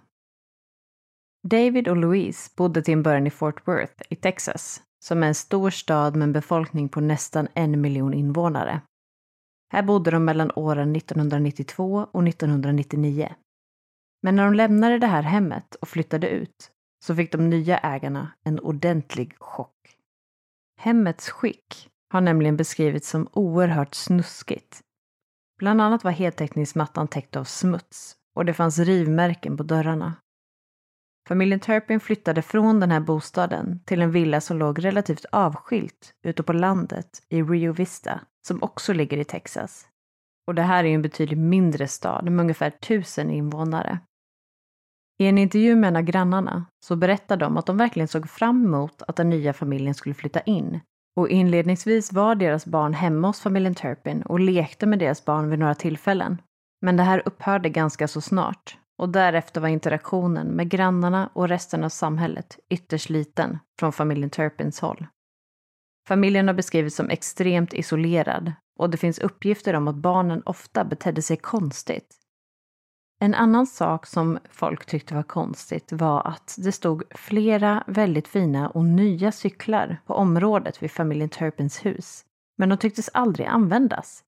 David 1.48 1.88
och 1.88 1.98
Louise 1.98 2.52
bodde 2.58 2.82
till 2.82 2.94
en 2.94 3.04
början 3.04 3.28
i 3.28 3.32
Fort 3.32 3.68
Worth 3.68 4.04
i 4.10 4.16
Texas, 4.16 4.82
som 5.00 5.24
är 5.24 5.28
en 5.28 5.36
stor 5.36 5.70
stad 5.70 6.16
med 6.16 6.24
en 6.24 6.34
befolkning 6.34 6.90
på 6.90 7.02
nästan 7.02 7.48
en 7.54 7.82
miljon 7.82 8.14
invånare. 8.14 8.82
Här 9.72 9.84
bodde 9.84 10.12
de 10.12 10.26
mellan 10.26 10.52
åren 10.56 10.96
1992 10.96 12.08
och 12.12 12.28
1999. 12.28 13.36
Men 14.22 14.36
när 14.36 14.46
de 14.46 14.54
lämnade 14.54 15.00
det 15.00 15.08
här 15.08 15.22
hemmet 15.22 15.76
och 15.76 15.88
flyttade 15.88 16.30
ut 16.30 16.72
så 17.06 17.16
fick 17.16 17.32
de 17.32 17.50
nya 17.50 17.78
ägarna 17.78 18.32
en 18.44 18.60
ordentlig 18.60 19.36
chock. 19.40 19.98
Hemmets 20.78 21.30
skick 21.30 21.90
har 22.10 22.22
nämligen 22.22 22.58
beskrivits 22.58 23.10
som 23.10 23.28
oerhört 23.32 23.96
snuskigt. 23.96 24.82
Bland 25.58 25.82
annat 25.82 26.04
var 26.04 26.12
heltäckningsmattan 26.12 27.08
täckt 27.08 27.36
av 27.36 27.44
smuts 27.44 28.16
och 28.36 28.46
det 28.46 28.54
fanns 28.54 28.80
rivmärken 28.80 29.58
på 29.58 29.64
dörrarna. 29.64 30.14
Familjen 31.32 31.60
Turpin 31.60 32.00
flyttade 32.00 32.42
från 32.42 32.80
den 32.80 32.92
här 32.92 33.00
bostaden 33.00 33.80
till 33.86 34.02
en 34.02 34.12
villa 34.12 34.42
som 34.42 34.58
låg 34.58 34.86
relativt 34.86 35.26
avskilt 35.32 36.14
ute 36.24 36.44
på 36.44 36.54
landet 36.54 37.08
i 37.30 37.44
Rio 37.44 37.74
Vista, 37.74 38.20
som 38.48 38.64
också 38.64 38.94
ligger 38.94 39.18
i 39.18 39.24
Texas. 39.24 39.88
Och 40.48 40.56
det 40.56 40.62
här 40.62 40.84
är 40.84 40.88
ju 40.88 40.96
en 40.96 41.02
betydligt 41.02 41.40
mindre 41.40 41.88
stad 41.88 42.32
med 42.32 42.44
ungefär 42.44 42.70
tusen 42.70 43.30
invånare. 43.30 44.00
I 45.20 45.26
en 45.28 45.38
intervju 45.38 45.76
med 45.76 45.88
en 45.88 45.96
av 45.96 46.02
grannarna 46.02 46.66
så 46.86 46.96
berättar 46.96 47.38
de 47.38 47.58
att 47.58 47.66
de 47.66 47.78
verkligen 47.78 48.08
såg 48.08 48.30
fram 48.30 48.66
emot 48.66 49.02
att 49.02 49.16
den 49.16 49.30
nya 49.30 49.54
familjen 49.54 49.94
skulle 49.94 50.16
flytta 50.16 50.42
in. 50.42 50.80
Och 51.20 51.30
inledningsvis 51.30 52.14
var 52.14 52.36
deras 52.36 52.66
barn 52.66 52.94
hemma 52.94 53.28
hos 53.28 53.42
familjen 53.42 53.76
Turpin 53.76 54.22
och 54.22 54.40
lekte 54.40 54.86
med 54.86 55.00
deras 55.00 55.26
barn 55.26 55.50
vid 55.50 55.60
några 55.60 55.76
tillfällen. 55.76 56.42
Men 56.82 56.98
det 56.98 57.04
här 57.04 57.22
upphörde 57.26 57.70
ganska 57.70 58.08
så 58.08 58.22
snart 58.22 58.78
och 59.02 59.10
därefter 59.10 59.62
var 59.62 59.68
interaktionen 59.68 60.48
med 60.48 60.70
grannarna 60.70 61.30
och 61.34 61.50
resten 61.50 61.84
av 61.84 61.90
samhället 61.90 62.60
ytterst 62.70 63.10
liten 63.10 63.60
från 63.80 63.94
familjen 63.94 64.30
Turpins 64.30 64.80
håll. 64.80 65.08
Familjen 66.08 66.48
har 66.48 66.56
beskrivits 66.56 66.96
som 66.96 67.10
extremt 67.10 67.74
isolerad 67.74 68.54
och 68.80 68.90
det 68.90 68.98
finns 68.98 69.20
uppgifter 69.20 69.74
om 69.74 69.88
att 69.88 69.96
barnen 69.96 70.42
ofta 70.46 70.84
betedde 70.84 71.22
sig 71.22 71.38
konstigt 71.38 72.22
en 73.24 73.34
annan 73.34 73.68
sak 73.68 74.06
som 74.06 74.40
folk 74.50 74.86
tyckte 74.86 75.16
var 75.16 75.24
konstigt 75.24 75.92
var 75.92 76.28
att 76.28 76.56
det 76.58 76.72
stod 76.72 77.04
flera 77.16 77.84
väldigt 77.88 78.28
fina 78.28 78.70
och 78.70 78.86
nya 78.86 79.32
cyklar 79.32 79.98
på 80.06 80.14
området 80.14 80.84
vid 80.84 80.92
familjen 80.92 81.30
Turpins 81.30 81.86
hus. 81.86 82.26
Men 82.58 82.70
de 82.70 82.78
tycktes 82.78 83.10
aldrig 83.14 83.48
användas. 83.48 84.24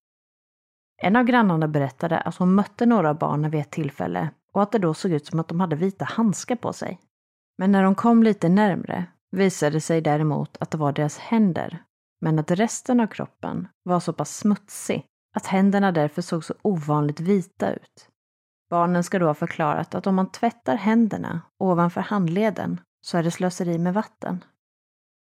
En 1.04 1.16
av 1.16 1.24
grannarna 1.24 1.68
berättade 1.68 2.20
att 2.20 2.36
hon 2.36 2.56
mötte 2.56 2.86
några 2.86 3.10
av 3.10 3.18
barnen 3.18 3.52
vid 3.52 3.62
ett 3.62 3.72
tillfälle 3.72 4.30
och 4.54 4.64
att 4.64 4.72
det 4.72 4.80
då 4.80 4.94
såg 4.94 5.12
ut 5.12 5.26
som 5.26 5.40
att 5.40 5.48
de 5.48 5.60
hade 5.60 5.76
vita 5.76 6.06
handskar 6.06 6.56
på 6.56 6.74
sig. 6.74 7.00
Men 7.58 7.72
när 7.72 7.84
de 7.84 7.96
kom 7.96 8.24
lite 8.24 8.50
närmre 8.50 9.06
visade 9.32 9.72
det 9.72 9.82
sig 9.82 10.02
däremot 10.02 10.58
att 10.60 10.72
det 10.72 10.78
var 10.78 10.92
deras 10.92 11.18
händer, 11.18 11.84
men 12.22 12.40
att 12.40 12.52
resten 12.52 13.00
av 13.00 13.08
kroppen 13.08 13.68
var 13.84 14.00
så 14.00 14.14
pass 14.14 14.38
smutsig 14.38 15.06
att 15.36 15.46
händerna 15.46 15.92
därför 15.92 16.22
såg 16.22 16.44
så 16.44 16.54
ovanligt 16.62 17.20
vita 17.20 17.74
ut. 17.74 18.10
Barnen 18.70 19.04
ska 19.04 19.20
då 19.20 19.26
ha 19.26 19.34
förklarat 19.34 19.96
att 19.96 20.08
om 20.08 20.16
man 20.16 20.32
tvättar 20.32 20.76
händerna 20.76 21.42
ovanför 21.60 22.02
handleden 22.02 22.80
så 23.02 23.18
är 23.18 23.24
det 23.24 23.32
slöseri 23.32 23.78
med 23.78 23.94
vatten. 23.94 24.44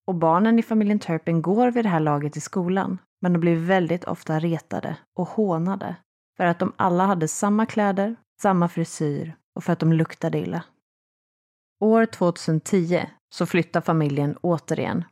Och 0.07 0.15
barnen 0.15 0.59
i 0.59 0.63
familjen 0.63 0.99
Turpin 0.99 1.43
går 1.43 1.71
vid 1.71 1.85
det 1.85 1.89
här 1.89 2.01
laget 2.01 2.37
i 2.37 2.41
skolan, 2.41 2.99
men 3.21 3.33
de 3.33 3.39
blir 3.39 3.57
väldigt 3.57 4.05
ofta 4.05 4.39
retade 4.39 4.97
och 5.15 5.29
hånade 5.29 5.97
för 6.37 6.45
att 6.45 6.59
de 6.59 6.73
alla 6.77 7.07
hade 7.07 7.29
samma 7.29 7.67
kläder, 7.67 8.17
samma 8.41 8.69
frisyr 8.69 9.37
och 9.55 9.65
för 9.65 9.73
att 9.73 9.79
de 9.79 9.93
luktade 9.93 10.39
illa. 10.39 10.65
År 11.81 12.07
2010 12.07 13.07
så 13.35 13.47
flyttar 13.47 13.81
familjen 13.81 14.37
återigen. 14.41 15.05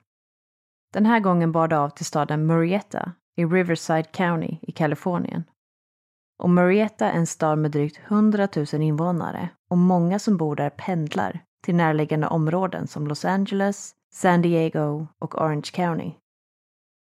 Den 0.92 1.06
här 1.06 1.20
gången 1.20 1.52
bar 1.52 1.68
det 1.68 1.78
av 1.78 1.88
till 1.88 2.06
staden 2.06 2.46
Murrieta 2.46 3.12
i 3.36 3.44
Riverside 3.44 4.12
County 4.12 4.56
i 4.62 4.72
Kalifornien. 4.72 5.44
Och 6.38 6.50
Marietta 6.50 7.10
är 7.10 7.16
en 7.16 7.26
stad 7.26 7.58
med 7.58 7.70
drygt 7.70 8.00
100 8.06 8.48
000 8.56 8.66
invånare 8.82 9.48
och 9.70 9.78
många 9.78 10.18
som 10.18 10.36
bor 10.36 10.56
där 10.56 10.70
pendlar 10.70 11.40
till 11.64 11.74
närliggande 11.74 12.26
områden 12.26 12.86
som 12.86 13.06
Los 13.06 13.24
Angeles, 13.24 13.94
San 14.12 14.42
Diego 14.42 15.06
och 15.18 15.34
Orange 15.34 15.70
County. 15.72 16.12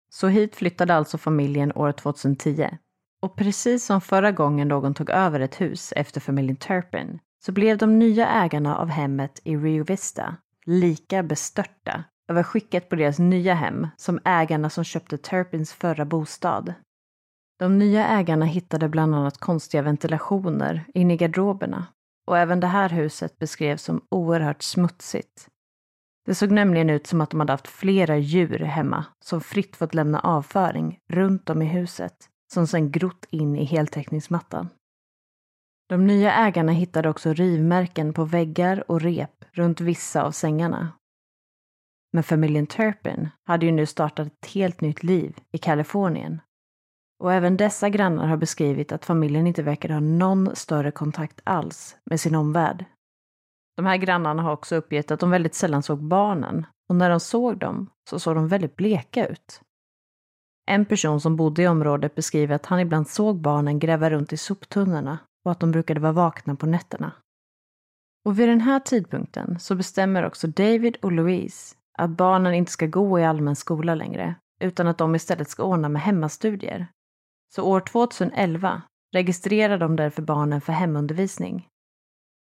Så 0.09 0.27
hit 0.27 0.55
flyttade 0.55 0.95
alltså 0.95 1.17
familjen 1.17 1.71
år 1.75 1.91
2010. 1.91 2.77
Och 3.21 3.35
precis 3.35 3.85
som 3.85 4.01
förra 4.01 4.31
gången 4.31 4.67
någon 4.67 4.93
tog 4.93 5.09
över 5.09 5.39
ett 5.39 5.61
hus 5.61 5.93
efter 5.95 6.21
familjen 6.21 6.57
Turpin 6.57 7.19
så 7.45 7.51
blev 7.51 7.77
de 7.77 7.99
nya 7.99 8.27
ägarna 8.27 8.77
av 8.77 8.87
hemmet 8.89 9.39
i 9.43 9.57
Rio 9.57 9.83
Vista 9.83 10.35
lika 10.65 11.23
bestörta 11.23 12.03
över 12.27 12.43
skicket 12.43 12.89
på 12.89 12.95
deras 12.95 13.19
nya 13.19 13.53
hem 13.53 13.87
som 13.97 14.19
ägarna 14.25 14.69
som 14.69 14.83
köpte 14.83 15.17
Turpins 15.17 15.73
förra 15.73 16.05
bostad. 16.05 16.73
De 17.59 17.79
nya 17.79 18.07
ägarna 18.07 18.45
hittade 18.45 18.89
bland 18.89 19.15
annat 19.15 19.37
konstiga 19.37 19.81
ventilationer 19.83 20.85
inne 20.93 21.13
i 21.13 21.17
garderoberna 21.17 21.87
och 22.27 22.37
även 22.37 22.59
det 22.59 22.67
här 22.67 22.89
huset 22.89 23.39
beskrevs 23.39 23.83
som 23.83 24.01
oerhört 24.11 24.63
smutsigt. 24.63 25.47
Det 26.25 26.35
såg 26.35 26.51
nämligen 26.51 26.89
ut 26.89 27.07
som 27.07 27.21
att 27.21 27.29
de 27.29 27.39
hade 27.39 27.53
haft 27.53 27.67
flera 27.67 28.17
djur 28.17 28.59
hemma 28.59 29.05
som 29.25 29.41
fritt 29.41 29.75
fått 29.75 29.93
lämna 29.93 30.19
avföring 30.19 30.99
runt 31.09 31.49
om 31.49 31.61
i 31.61 31.65
huset 31.65 32.29
som 32.55 32.67
sedan 32.67 32.91
grott 32.91 33.25
in 33.29 33.55
i 33.55 33.63
heltäckningsmattan. 33.63 34.69
De 35.89 36.07
nya 36.07 36.33
ägarna 36.33 36.71
hittade 36.71 37.09
också 37.09 37.33
rivmärken 37.33 38.13
på 38.13 38.25
väggar 38.25 38.91
och 38.91 39.01
rep 39.01 39.45
runt 39.51 39.81
vissa 39.81 40.23
av 40.23 40.31
sängarna. 40.31 40.91
Men 42.13 42.23
familjen 42.23 42.67
Turpin 42.67 43.29
hade 43.45 43.65
ju 43.65 43.71
nu 43.71 43.85
startat 43.85 44.27
ett 44.27 44.45
helt 44.45 44.81
nytt 44.81 45.03
liv 45.03 45.37
i 45.51 45.57
Kalifornien 45.57 46.41
och 47.19 47.33
även 47.33 47.57
dessa 47.57 47.89
grannar 47.89 48.27
har 48.27 48.37
beskrivit 48.37 48.91
att 48.91 49.05
familjen 49.05 49.47
inte 49.47 49.63
verkar 49.63 49.89
ha 49.89 49.99
någon 49.99 50.55
större 50.55 50.91
kontakt 50.91 51.41
alls 51.43 51.97
med 52.05 52.19
sin 52.19 52.35
omvärld. 52.35 52.85
De 53.75 53.85
här 53.85 53.97
grannarna 53.97 54.43
har 54.43 54.51
också 54.51 54.75
uppgett 54.75 55.11
att 55.11 55.19
de 55.19 55.29
väldigt 55.29 55.55
sällan 55.55 55.83
såg 55.83 56.03
barnen 56.03 56.65
och 56.89 56.95
när 56.95 57.09
de 57.09 57.19
såg 57.19 57.57
dem 57.57 57.89
så 58.09 58.19
såg 58.19 58.35
de 58.35 58.47
väldigt 58.47 58.75
bleka 58.75 59.27
ut. 59.27 59.61
En 60.65 60.85
person 60.85 61.21
som 61.21 61.35
bodde 61.35 61.61
i 61.61 61.67
området 61.67 62.15
beskriver 62.15 62.55
att 62.55 62.65
han 62.65 62.79
ibland 62.79 63.07
såg 63.07 63.41
barnen 63.41 63.79
gräva 63.79 64.09
runt 64.09 64.33
i 64.33 64.37
soptunnorna 64.37 65.17
och 65.45 65.51
att 65.51 65.59
de 65.59 65.71
brukade 65.71 65.99
vara 65.99 66.11
vakna 66.11 66.55
på 66.55 66.65
nätterna. 66.65 67.11
Och 68.25 68.39
vid 68.39 68.49
den 68.49 68.61
här 68.61 68.79
tidpunkten 68.79 69.59
så 69.59 69.75
bestämmer 69.75 70.25
också 70.25 70.47
David 70.47 70.97
och 71.01 71.11
Louise 71.11 71.75
att 71.97 72.09
barnen 72.09 72.53
inte 72.53 72.71
ska 72.71 72.85
gå 72.85 73.19
i 73.19 73.25
allmän 73.25 73.55
skola 73.55 73.95
längre, 73.95 74.35
utan 74.59 74.87
att 74.87 74.97
de 74.97 75.15
istället 75.15 75.49
ska 75.49 75.63
ordna 75.63 75.89
med 75.89 76.01
hemmastudier 76.01 76.87
så 77.55 77.63
år 77.63 77.79
2011 77.79 78.81
registrerar 79.13 79.77
de 79.77 79.95
därför 79.95 80.21
barnen 80.21 80.61
för 80.61 80.73
hemundervisning. 80.73 81.67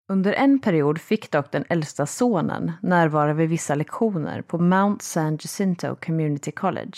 Under 0.09 0.33
en 0.33 0.59
period 0.59 1.01
fick 1.01 1.31
dock 1.31 1.53
den 1.53 1.65
äldsta 1.69 2.07
sonen 2.07 2.73
närvara 2.83 3.35
vid 3.35 3.49
vissa 3.49 3.75
lektioner 3.75 4.43
på 4.43 4.59
Mount 4.59 5.05
San 5.05 5.33
Jacinto 5.33 5.97
Community 5.97 6.53
College. 6.53 6.97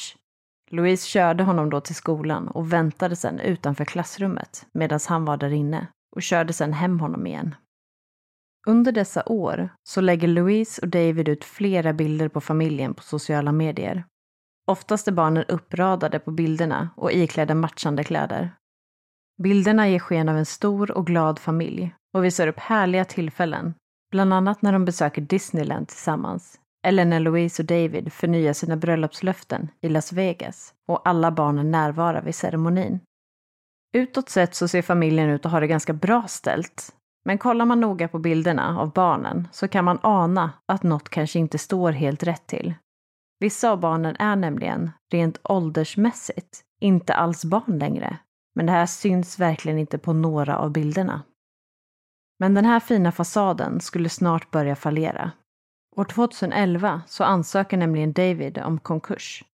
Louise 0.70 1.06
körde 1.06 1.44
honom 1.44 1.70
då 1.70 1.80
till 1.80 1.94
skolan 1.94 2.48
och 2.48 2.72
väntade 2.72 3.16
sedan 3.16 3.40
utanför 3.40 3.84
klassrummet 3.84 4.66
medan 4.72 5.00
han 5.08 5.24
var 5.24 5.36
där 5.36 5.52
inne 5.52 5.86
och 6.16 6.22
körde 6.22 6.52
sedan 6.52 6.72
hem 6.72 7.00
honom 7.00 7.26
igen. 7.26 7.54
Under 8.66 8.92
dessa 8.92 9.22
år 9.26 9.68
så 9.88 10.00
lägger 10.00 10.28
Louise 10.28 10.82
och 10.82 10.88
David 10.88 11.28
ut 11.28 11.44
flera 11.44 11.92
bilder 11.92 12.28
på 12.28 12.40
familjen 12.40 12.94
på 12.94 13.02
sociala 13.02 13.52
medier 13.52 14.04
Oftast 14.68 15.08
är 15.08 15.12
barnen 15.12 15.44
uppradade 15.48 16.18
på 16.18 16.30
bilderna 16.30 16.90
och 16.96 17.12
iklädda 17.12 17.54
matchande 17.54 18.04
kläder. 18.04 18.54
Bilderna 19.42 19.88
ger 19.88 19.98
sken 19.98 20.28
av 20.28 20.36
en 20.36 20.46
stor 20.46 20.90
och 20.90 21.06
glad 21.06 21.38
familj 21.38 21.94
och 22.14 22.24
visar 22.24 22.46
upp 22.46 22.58
härliga 22.58 23.04
tillfällen, 23.04 23.74
bland 24.10 24.34
annat 24.34 24.62
när 24.62 24.72
de 24.72 24.84
besöker 24.84 25.22
Disneyland 25.22 25.88
tillsammans 25.88 26.60
eller 26.88 27.04
när 27.04 27.20
Louise 27.20 27.62
och 27.62 27.66
David 27.66 28.12
förnyar 28.12 28.52
sina 28.52 28.76
bröllopslöften 28.76 29.68
i 29.80 29.88
Las 29.88 30.12
Vegas 30.12 30.74
och 30.86 31.08
alla 31.08 31.30
barnen 31.30 31.70
närvarar 31.70 32.22
vid 32.22 32.34
ceremonin. 32.34 33.00
Utåt 33.92 34.28
sett 34.28 34.54
så 34.54 34.68
ser 34.68 34.82
familjen 34.82 35.30
ut 35.30 35.46
att 35.46 35.52
ha 35.52 35.60
det 35.60 35.66
ganska 35.66 35.92
bra 35.92 36.24
ställt. 36.28 36.94
Men 37.24 37.38
kollar 37.38 37.64
man 37.64 37.80
noga 37.80 38.08
på 38.08 38.18
bilderna 38.18 38.78
av 38.78 38.92
barnen 38.92 39.48
så 39.52 39.68
kan 39.68 39.84
man 39.84 39.98
ana 40.02 40.52
att 40.66 40.82
något 40.82 41.08
kanske 41.08 41.38
inte 41.38 41.58
står 41.58 41.92
helt 41.92 42.22
rätt 42.22 42.46
till. 42.46 42.74
Vissa 43.40 43.70
av 43.70 43.80
barnen 43.80 44.16
är 44.18 44.36
nämligen, 44.36 44.90
rent 45.12 45.40
åldersmässigt, 45.44 46.60
inte 46.80 47.14
alls 47.14 47.44
barn 47.44 47.78
längre. 47.78 48.18
Men 48.54 48.66
det 48.66 48.72
här 48.72 48.86
syns 48.86 49.38
verkligen 49.38 49.78
inte 49.78 49.98
på 49.98 50.12
några 50.12 50.58
av 50.58 50.70
bilderna. 50.70 51.22
Men 52.38 52.54
den 52.54 52.64
här 52.64 52.80
fina 52.80 53.12
fasaden 53.12 53.80
skulle 53.80 54.08
snart 54.08 54.50
börja 54.50 54.76
fallera. 54.76 55.32
År 55.96 56.04
2011 56.04 57.02
så 57.06 57.24
ansöker 57.24 57.76
nämligen 57.76 58.12
David 58.12 58.58
om 58.58 58.78
konkurs. 58.78 59.44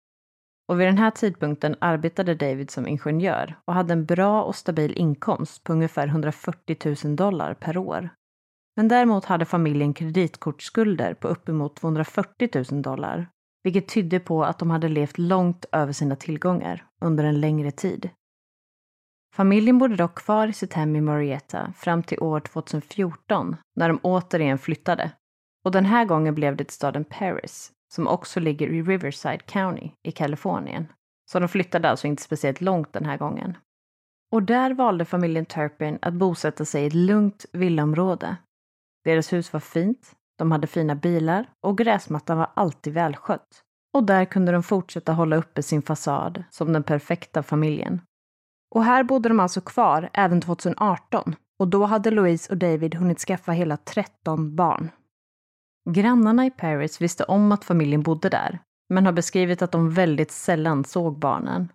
Och 0.69 0.81
vid 0.81 0.87
den 0.87 0.99
här 0.99 1.11
tidpunkten 1.11 1.77
arbetade 1.81 2.35
David 2.35 2.71
som 2.71 2.87
ingenjör 2.87 3.59
och 3.65 3.75
hade 3.75 3.93
en 3.93 4.07
bra 4.07 4.43
och 4.43 4.57
stabil 4.57 4.93
inkomst 4.99 5.65
på 5.65 5.73
ungefär 5.73 6.07
140 6.07 6.97
000 7.05 7.17
dollar 7.17 7.55
per 7.55 7.77
år. 7.77 8.09
Men 8.77 8.89
däremot 8.89 9.25
hade 9.25 9.45
familjen 9.45 9.95
kreditkortsskulder 9.95 11.15
på 11.15 11.29
uppemot 11.29 11.77
240 11.77 12.65
000 12.73 12.83
dollar, 12.83 13.29
vilket 13.63 13.89
tydde 13.89 14.21
på 14.21 14.45
att 14.45 14.59
de 14.59 14.71
hade 14.71 14.89
levt 14.89 15.19
långt 15.19 15.65
över 15.73 15.93
sina 15.93 16.17
tillgångar 16.17 16.85
under 17.01 17.25
en 17.25 17.41
längre 17.41 17.71
tid. 17.71 18.11
Familjen 19.35 19.79
bodde 19.79 19.97
dock 19.97 20.19
kvar 20.19 20.49
i 20.49 20.53
sitt 20.53 20.73
hem 20.73 20.97
i 20.97 21.01
Marietta 21.01 21.73
fram 21.77 22.03
till 22.03 22.21
år 22.21 22.41
2014 22.41 23.57
när 23.77 23.89
de 23.89 23.99
återigen 24.03 24.59
flyttade. 24.59 25.11
Och 25.65 25.71
den 25.71 25.85
här 25.85 26.05
gången 26.05 26.35
blev 26.35 26.57
det 26.57 26.65
till 26.65 26.75
staden 26.75 27.05
Paris, 27.05 27.73
som 27.95 28.09
också 28.09 28.41
ligger 28.41 28.69
i 28.69 28.83
Riverside 28.83 29.43
County 29.47 29.91
i 30.03 30.13
Kalifornien. 30.13 30.87
Så 31.31 31.39
de 31.39 31.49
flyttade 31.49 31.91
alltså 31.91 32.07
inte 32.07 32.23
speciellt 32.23 32.61
långt 32.61 32.93
den 32.93 33.05
här 33.05 33.17
gången. 33.17 33.57
Och 34.33 34.43
där 34.43 34.75
valde 34.75 35.05
familjen 35.05 35.47
Turpin 35.47 35.99
att 36.03 36.15
bosätta 36.15 36.65
sig 36.65 36.85
i 36.85 36.87
ett 36.87 36.95
lugnt 36.95 37.47
villaområde. 37.53 38.37
Deras 39.05 39.33
hus 39.33 39.53
var 39.53 39.61
fint, 39.61 40.13
de 40.39 40.53
hade 40.53 40.67
fina 40.67 40.95
bilar 40.95 41.51
och 41.61 41.79
gräsmattan 41.79 42.39
var 42.39 42.51
alltid 42.55 42.93
välskött. 42.93 43.63
Och 43.95 44.05
där 44.05 44.25
kunde 44.25 44.53
de 44.53 44.63
fortsätta 44.63 45.13
hålla 45.13 45.37
uppe 45.37 45.63
sin 45.63 45.83
fasad 45.83 46.45
som 46.51 46.73
den 46.73 46.83
perfekta 46.83 47.43
familjen. 47.43 48.01
Och 48.75 48.85
här 48.85 49.05
bodde 49.05 49.29
de 49.29 49.41
alltså 49.41 49.61
kvar 49.61 50.11
även 50.13 50.41
2018 50.41 51.37
och 51.59 51.69
då 51.69 51.85
hade 51.85 52.11
Louise 52.11 52.53
och 52.53 52.59
David 52.59 52.95
hunnit 52.95 53.19
skaffa 53.19 53.53
hela 53.53 53.77
13 53.77 54.57
barn. 54.57 54.91
Grannarna 55.91 56.47
i 56.47 56.51
Paris 56.51 57.01
visste 57.01 57.25
om 57.25 57.53
att 57.53 57.65
familjen 57.65 58.03
bodde 58.03 58.29
där, 58.29 58.59
men 58.89 59.07
har 59.07 59.13
beskrivit 59.13 59.63
att 59.63 59.73
de 59.73 59.91
väldigt 59.91 60.31
sällan 60.31 60.85
såg 60.85 61.19
barnen. 61.19 61.73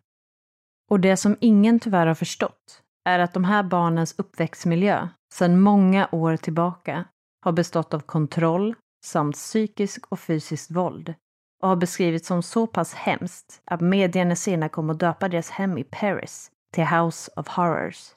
Och 0.89 0.99
det 0.99 1.17
som 1.17 1.37
ingen 1.39 1.79
tyvärr 1.79 2.07
har 2.07 2.15
förstått 2.15 2.81
är 3.05 3.19
att 3.19 3.33
de 3.33 3.43
här 3.43 3.63
barnens 3.63 4.15
uppväxtmiljö 4.17 5.07
sedan 5.33 5.61
många 5.61 6.09
år 6.11 6.37
tillbaka 6.37 7.05
har 7.45 7.51
bestått 7.51 7.93
av 7.93 7.99
kontroll 7.99 8.75
samt 9.05 9.35
psykisk 9.35 10.05
och 10.09 10.19
fysiskt 10.19 10.71
våld 10.71 11.13
och 11.61 11.69
har 11.69 11.75
beskrivits 11.75 12.27
som 12.27 12.43
så 12.43 12.67
pass 12.67 12.93
hemskt 12.93 13.61
att 13.65 13.81
medierna 13.81 14.35
senare 14.35 14.69
kom 14.69 14.89
att 14.89 14.99
döpa 14.99 15.29
deras 15.29 15.49
hem 15.49 15.77
i 15.77 15.83
Paris 15.83 16.51
till 16.73 16.85
House 16.85 17.31
of 17.35 17.47
Horrors. 17.47 18.15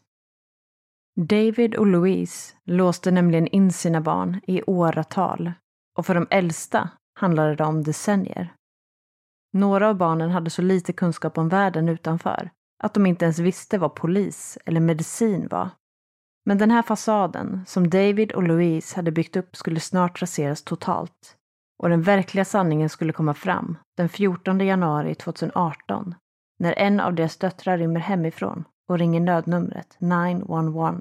David 1.20 1.74
och 1.74 1.86
Louise 1.86 2.54
låste 2.64 3.10
nämligen 3.10 3.46
in 3.46 3.72
sina 3.72 4.00
barn 4.00 4.40
i 4.46 4.62
åratal 4.62 5.52
och 5.98 6.06
för 6.06 6.14
de 6.14 6.26
äldsta 6.30 6.90
handlade 7.14 7.54
det 7.54 7.64
om 7.64 7.82
decennier. 7.82 8.54
Några 9.52 9.88
av 9.88 9.96
barnen 9.96 10.30
hade 10.30 10.50
så 10.50 10.62
lite 10.62 10.92
kunskap 10.92 11.38
om 11.38 11.48
världen 11.48 11.88
utanför 11.88 12.50
att 12.82 12.94
de 12.94 13.06
inte 13.06 13.24
ens 13.24 13.38
visste 13.38 13.78
vad 13.78 13.94
polis 13.94 14.58
eller 14.64 14.80
medicin 14.80 15.48
var. 15.50 15.70
Men 16.44 16.58
den 16.58 16.70
här 16.70 16.82
fasaden 16.82 17.64
som 17.66 17.90
David 17.90 18.32
och 18.32 18.42
Louise 18.42 18.96
hade 18.96 19.10
byggt 19.10 19.36
upp 19.36 19.56
skulle 19.56 19.80
snart 19.80 20.22
raseras 20.22 20.62
totalt 20.62 21.36
och 21.82 21.88
den 21.88 22.02
verkliga 22.02 22.44
sanningen 22.44 22.88
skulle 22.88 23.12
komma 23.12 23.34
fram 23.34 23.78
den 23.96 24.08
14 24.08 24.60
januari 24.60 25.14
2018 25.14 26.14
när 26.58 26.72
en 26.72 27.00
av 27.00 27.14
deras 27.14 27.36
döttrar 27.36 27.78
rymmer 27.78 28.00
hemifrån 28.00 28.64
och 28.88 28.98
ringer 28.98 29.20
nödnumret 29.20 29.96
911. 29.98 31.00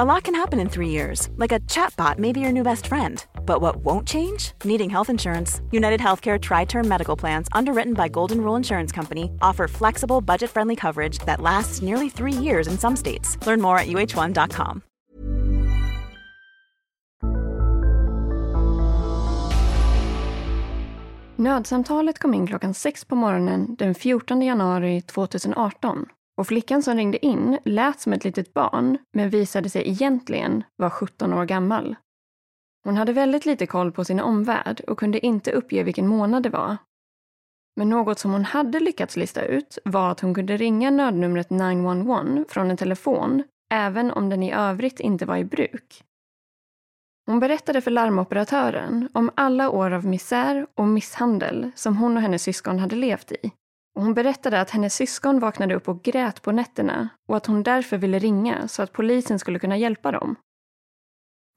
A 0.00 0.04
lot 0.04 0.22
can 0.22 0.34
happen 0.36 0.60
in 0.60 0.68
three 0.68 0.90
years, 0.90 1.28
like 1.38 1.50
a 1.50 1.58
chatbot 1.66 2.18
may 2.18 2.30
be 2.30 2.38
your 2.38 2.52
new 2.52 2.62
best 2.62 2.86
friend. 2.86 3.26
But 3.44 3.60
what 3.60 3.82
won't 3.82 4.06
change? 4.06 4.52
Needing 4.62 4.88
health 4.88 5.10
insurance. 5.10 5.60
United 5.72 5.98
Healthcare 5.98 6.38
Tri 6.40 6.66
Term 6.66 6.86
Medical 6.86 7.16
Plans, 7.16 7.48
underwritten 7.50 7.94
by 7.94 8.06
Golden 8.06 8.40
Rule 8.40 8.54
Insurance 8.56 8.92
Company, 8.92 9.32
offer 9.42 9.66
flexible, 9.66 10.20
budget 10.20 10.50
friendly 10.50 10.76
coverage 10.76 11.18
that 11.26 11.40
lasts 11.40 11.82
nearly 11.82 12.08
three 12.08 12.32
years 12.32 12.68
in 12.68 12.78
some 12.78 12.94
states. 12.94 13.44
Learn 13.44 13.60
more 13.60 13.76
at 13.76 13.88
uh1.com. 13.88 14.82
Nödsamtalet 21.36 22.18
kom 22.18 22.34
in 22.34 22.46
klockan 22.46 22.74
sex 22.74 23.04
på 23.04 23.14
morgonen 23.14 23.74
den 23.74 23.94
14 23.94 24.42
januari 24.42 25.00
2018 25.00 26.08
och 26.38 26.46
flickan 26.46 26.82
som 26.82 26.96
ringde 26.96 27.26
in 27.26 27.58
lät 27.64 28.00
som 28.00 28.12
ett 28.12 28.24
litet 28.24 28.54
barn 28.54 28.98
men 29.12 29.30
visade 29.30 29.70
sig 29.70 29.88
egentligen 29.88 30.64
vara 30.76 30.90
17 30.90 31.34
år 31.34 31.44
gammal. 31.44 31.96
Hon 32.84 32.96
hade 32.96 33.12
väldigt 33.12 33.46
lite 33.46 33.66
koll 33.66 33.92
på 33.92 34.04
sin 34.04 34.20
omvärld 34.20 34.80
och 34.80 34.98
kunde 34.98 35.26
inte 35.26 35.52
uppge 35.52 35.82
vilken 35.82 36.08
månad 36.08 36.42
det 36.42 36.50
var. 36.50 36.76
Men 37.76 37.88
något 37.88 38.18
som 38.18 38.32
hon 38.32 38.44
hade 38.44 38.80
lyckats 38.80 39.16
lista 39.16 39.44
ut 39.44 39.78
var 39.84 40.10
att 40.10 40.20
hon 40.20 40.34
kunde 40.34 40.56
ringa 40.56 40.90
nödnumret 40.90 41.50
911 41.50 42.44
från 42.48 42.70
en 42.70 42.76
telefon 42.76 43.42
även 43.74 44.10
om 44.10 44.28
den 44.28 44.42
i 44.42 44.52
övrigt 44.52 45.00
inte 45.00 45.26
var 45.26 45.36
i 45.36 45.44
bruk. 45.44 46.04
Hon 47.26 47.40
berättade 47.40 47.80
för 47.80 47.90
larmoperatören 47.90 49.08
om 49.12 49.30
alla 49.34 49.70
år 49.70 49.90
av 49.90 50.06
misär 50.06 50.66
och 50.74 50.88
misshandel 50.88 51.70
som 51.74 51.96
hon 51.96 52.16
och 52.16 52.22
hennes 52.22 52.42
syskon 52.42 52.78
hade 52.78 52.96
levt 52.96 53.32
i. 53.32 53.52
Och 53.98 54.04
hon 54.04 54.14
berättade 54.14 54.60
att 54.60 54.70
hennes 54.70 54.94
syskon 54.94 55.40
vaknade 55.40 55.74
upp 55.74 55.88
och 55.88 56.02
grät 56.02 56.42
på 56.42 56.52
nätterna 56.52 57.08
och 57.28 57.36
att 57.36 57.46
hon 57.46 57.62
därför 57.62 57.98
ville 57.98 58.18
ringa 58.18 58.68
så 58.68 58.82
att 58.82 58.92
polisen 58.92 59.38
skulle 59.38 59.58
kunna 59.58 59.76
hjälpa 59.76 60.12
dem. 60.12 60.36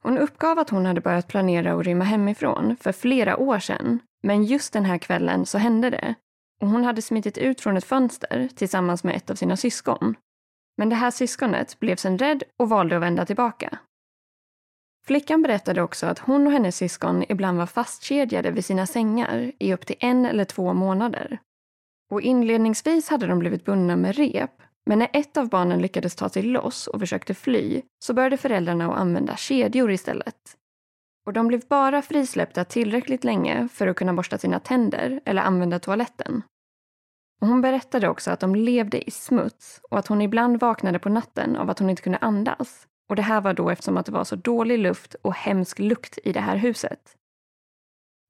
Hon 0.03 0.17
uppgav 0.17 0.59
att 0.59 0.69
hon 0.69 0.85
hade 0.85 1.01
börjat 1.01 1.27
planera 1.27 1.73
att 1.73 1.85
rymma 1.85 2.03
hemifrån 2.03 2.75
för 2.81 2.91
flera 2.91 3.37
år 3.37 3.59
sedan, 3.59 3.99
men 4.23 4.43
just 4.43 4.73
den 4.73 4.85
här 4.85 4.97
kvällen 4.97 5.45
så 5.45 5.57
hände 5.57 5.89
det. 5.89 6.15
Och 6.61 6.67
hon 6.67 6.83
hade 6.83 7.01
smitit 7.01 7.37
ut 7.37 7.61
från 7.61 7.77
ett 7.77 7.85
fönster 7.85 8.49
tillsammans 8.55 9.03
med 9.03 9.15
ett 9.15 9.29
av 9.29 9.35
sina 9.35 9.57
syskon. 9.57 10.15
Men 10.77 10.89
det 10.89 10.95
här 10.95 11.11
syskonet 11.11 11.79
blev 11.79 11.95
sen 11.95 12.17
rädd 12.17 12.43
och 12.59 12.69
valde 12.69 12.95
att 12.95 13.01
vända 13.01 13.25
tillbaka. 13.25 13.77
Flickan 15.05 15.41
berättade 15.41 15.81
också 15.81 16.07
att 16.07 16.19
hon 16.19 16.47
och 16.47 16.53
hennes 16.53 16.75
syskon 16.75 17.23
ibland 17.29 17.57
var 17.57 17.65
fastkedjade 17.65 18.51
vid 18.51 18.65
sina 18.65 18.87
sängar 18.87 19.51
i 19.59 19.73
upp 19.73 19.85
till 19.85 19.95
en 19.99 20.25
eller 20.25 20.45
två 20.45 20.73
månader. 20.73 21.39
Och 22.11 22.21
inledningsvis 22.21 23.09
hade 23.09 23.27
de 23.27 23.39
blivit 23.39 23.65
bundna 23.65 23.95
med 23.95 24.15
rep, 24.15 24.61
men 24.85 24.99
när 24.99 25.09
ett 25.13 25.37
av 25.37 25.49
barnen 25.49 25.81
lyckades 25.81 26.15
ta 26.15 26.29
sig 26.29 26.43
loss 26.43 26.87
och 26.87 26.99
försökte 26.99 27.33
fly 27.33 27.81
så 27.99 28.13
började 28.13 28.37
föräldrarna 28.37 28.91
att 28.91 28.99
använda 28.99 29.35
kedjor 29.35 29.91
istället. 29.91 30.57
Och 31.25 31.33
de 31.33 31.47
blev 31.47 31.61
bara 31.69 32.01
frisläppta 32.01 32.65
tillräckligt 32.65 33.23
länge 33.23 33.67
för 33.67 33.87
att 33.87 33.95
kunna 33.95 34.13
borsta 34.13 34.37
sina 34.37 34.59
tänder 34.59 35.21
eller 35.25 35.41
använda 35.41 35.79
toaletten. 35.79 36.41
Och 37.41 37.47
hon 37.47 37.61
berättade 37.61 38.09
också 38.09 38.31
att 38.31 38.39
de 38.39 38.55
levde 38.55 39.07
i 39.07 39.11
smuts 39.11 39.81
och 39.89 39.99
att 39.99 40.07
hon 40.07 40.21
ibland 40.21 40.59
vaknade 40.59 40.99
på 40.99 41.09
natten 41.09 41.55
av 41.55 41.69
att 41.69 41.79
hon 41.79 41.89
inte 41.89 42.01
kunde 42.01 42.17
andas. 42.17 42.87
Och 43.09 43.15
det 43.15 43.21
här 43.21 43.41
var 43.41 43.53
då 43.53 43.69
eftersom 43.69 43.97
att 43.97 44.05
det 44.05 44.11
var 44.11 44.23
så 44.23 44.35
dålig 44.35 44.79
luft 44.79 45.15
och 45.21 45.33
hemsk 45.33 45.79
lukt 45.79 46.19
i 46.23 46.31
det 46.31 46.41
här 46.41 46.55
huset. 46.55 47.17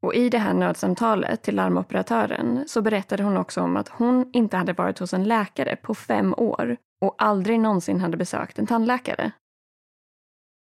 Och 0.01 0.13
i 0.15 0.29
det 0.29 0.37
här 0.37 0.53
nödsamtalet 0.53 1.41
till 1.41 1.55
larmoperatören 1.55 2.63
så 2.67 2.81
berättade 2.81 3.23
hon 3.23 3.37
också 3.37 3.61
om 3.61 3.77
att 3.77 3.87
hon 3.87 4.29
inte 4.33 4.57
hade 4.57 4.73
varit 4.73 4.99
hos 4.99 5.13
en 5.13 5.23
läkare 5.23 5.75
på 5.75 5.95
fem 5.95 6.33
år 6.37 6.77
och 7.01 7.15
aldrig 7.17 7.59
någonsin 7.59 7.99
hade 7.99 8.17
besökt 8.17 8.59
en 8.59 8.67
tandläkare. 8.67 9.31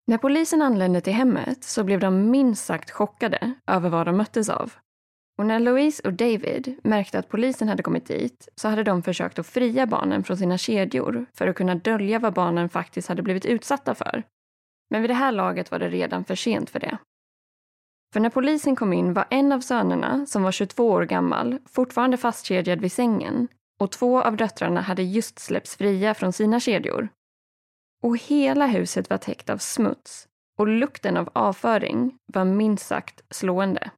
När 0.07 0.17
polisen 0.17 0.61
anlände 0.61 1.01
till 1.01 1.13
hemmet 1.13 1.63
så 1.63 1.83
blev 1.83 1.99
de 1.99 2.31
minst 2.31 2.65
sagt 2.65 2.91
chockade 2.91 3.53
över 3.67 3.89
vad 3.89 4.05
de 4.05 4.17
möttes 4.17 4.49
av. 4.49 4.73
Och 5.37 5.45
när 5.45 5.59
Louise 5.59 6.07
och 6.07 6.13
David 6.13 6.79
märkte 6.83 7.19
att 7.19 7.29
polisen 7.29 7.69
hade 7.69 7.83
kommit 7.83 8.05
dit 8.05 8.49
så 8.55 8.67
hade 8.67 8.83
de 8.83 9.03
försökt 9.03 9.39
att 9.39 9.47
fria 9.47 9.85
barnen 9.85 10.23
från 10.23 10.37
sina 10.37 10.57
kedjor 10.57 11.25
för 11.33 11.47
att 11.47 11.55
kunna 11.55 11.75
dölja 11.75 12.19
vad 12.19 12.33
barnen 12.33 12.69
faktiskt 12.69 13.07
hade 13.07 13.21
blivit 13.21 13.45
utsatta 13.45 13.95
för. 13.95 14.23
Men 14.89 15.01
vid 15.01 15.09
det 15.09 15.15
här 15.15 15.31
laget 15.31 15.71
var 15.71 15.79
det 15.79 15.89
redan 15.89 16.25
för 16.25 16.35
sent 16.35 16.69
för 16.69 16.79
det. 16.79 16.97
För 18.13 18.19
när 18.19 18.29
polisen 18.29 18.75
kom 18.75 18.93
in 18.93 19.13
var 19.13 19.25
en 19.29 19.51
av 19.51 19.59
sönerna, 19.59 20.25
som 20.25 20.43
var 20.43 20.51
22 20.51 20.89
år 20.89 21.05
gammal, 21.05 21.59
fortfarande 21.65 22.17
fastkedjad 22.17 22.81
vid 22.81 22.91
sängen 22.91 23.47
och 23.79 23.91
två 23.91 24.21
av 24.21 24.37
döttrarna 24.37 24.81
hade 24.81 25.03
just 25.03 25.39
släppts 25.39 25.75
fria 25.75 26.13
från 26.13 26.33
sina 26.33 26.59
kedjor. 26.59 27.09
Och 28.03 28.17
hela 28.17 28.67
huset 28.67 29.09
var 29.09 29.17
täckt 29.17 29.49
av 29.49 29.57
smuts 29.57 30.27
och 30.57 30.67
lukten 30.67 31.17
av 31.17 31.29
avföring 31.33 32.17
var 32.33 32.45
minst 32.45 32.87
sagt 32.87 33.21
slående. 33.29 33.91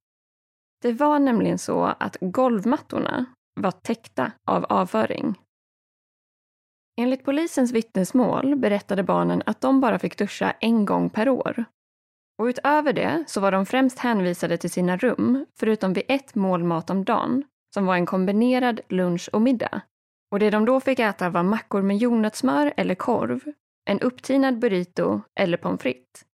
Det 0.82 0.92
var 0.92 1.20
nämligen 1.20 1.58
så 1.58 1.84
att 1.84 2.18
golvmattorna 2.22 3.26
var 3.56 3.72
täckta 3.72 4.32
av 4.48 4.66
avföring. 4.66 5.36
Enligt 7.02 7.26
polisens 7.26 7.72
vittnesmål 7.72 8.56
berättade 8.56 9.04
barnen 9.04 9.44
att 9.46 9.62
de 9.62 9.82
bara 9.82 10.00
fick 10.00 10.18
duscha 10.18 10.52
en 10.52 10.86
gång 10.86 11.10
per 11.10 11.30
år. 11.30 11.66
Och 12.38 12.46
utöver 12.46 12.94
det 12.94 13.24
så 13.28 13.42
var 13.42 13.52
de 13.52 13.66
främst 13.66 14.00
hänvisade 14.00 14.58
till 14.58 14.72
sina 14.72 14.98
rum, 14.98 15.46
förutom 15.60 15.94
vid 15.94 16.04
ett 16.08 16.36
mål 16.36 16.64
mat 16.64 16.90
om 16.90 17.04
dagen, 17.04 17.44
som 17.74 17.86
var 17.86 17.96
en 17.96 18.06
kombinerad 18.06 18.82
lunch 18.90 19.30
och 19.34 19.42
middag. 19.42 19.82
Och 20.32 20.40
det 20.40 20.50
de 20.50 20.66
då 20.66 20.80
fick 20.80 21.00
äta 21.00 21.30
var 21.30 21.44
mackor 21.44 21.82
med 21.82 21.98
jordnötssmör 21.98 22.74
eller 22.78 22.96
korv, 22.96 23.44
en 23.90 24.00
upptinad 24.00 24.60
burrito 24.60 25.22
eller 25.40 25.58
pommes 25.58 25.82
frites. 25.82 26.26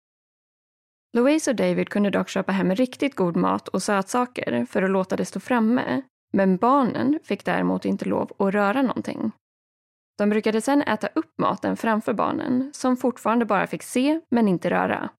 Louise 1.14 1.52
och 1.52 1.56
David 1.56 1.90
kunde 1.90 2.10
dock 2.10 2.30
köpa 2.30 2.52
hem 2.52 2.76
riktigt 2.76 3.16
god 3.16 3.36
mat 3.36 3.68
och 3.68 3.84
sötsaker 3.84 4.66
för 4.66 4.82
att 4.82 4.90
låta 4.90 5.16
det 5.16 5.26
stå 5.26 5.40
framme, 5.40 6.02
men 6.34 6.58
barnen 6.58 7.20
fick 7.24 7.46
däremot 7.46 7.86
inte 7.86 8.06
lov 8.06 8.32
att 8.40 8.54
röra 8.54 8.82
någonting. 8.82 9.32
De 10.18 10.30
brukade 10.30 10.62
sedan 10.62 10.82
äta 10.82 11.08
upp 11.16 11.34
maten 11.38 11.78
framför 11.78 12.14
barnen, 12.14 12.72
som 12.74 12.98
fortfarande 12.98 13.46
bara 13.46 13.68
fick 13.68 13.84
se 13.84 14.22
men 14.32 14.48
inte 14.48 14.70
röra. 14.70 15.10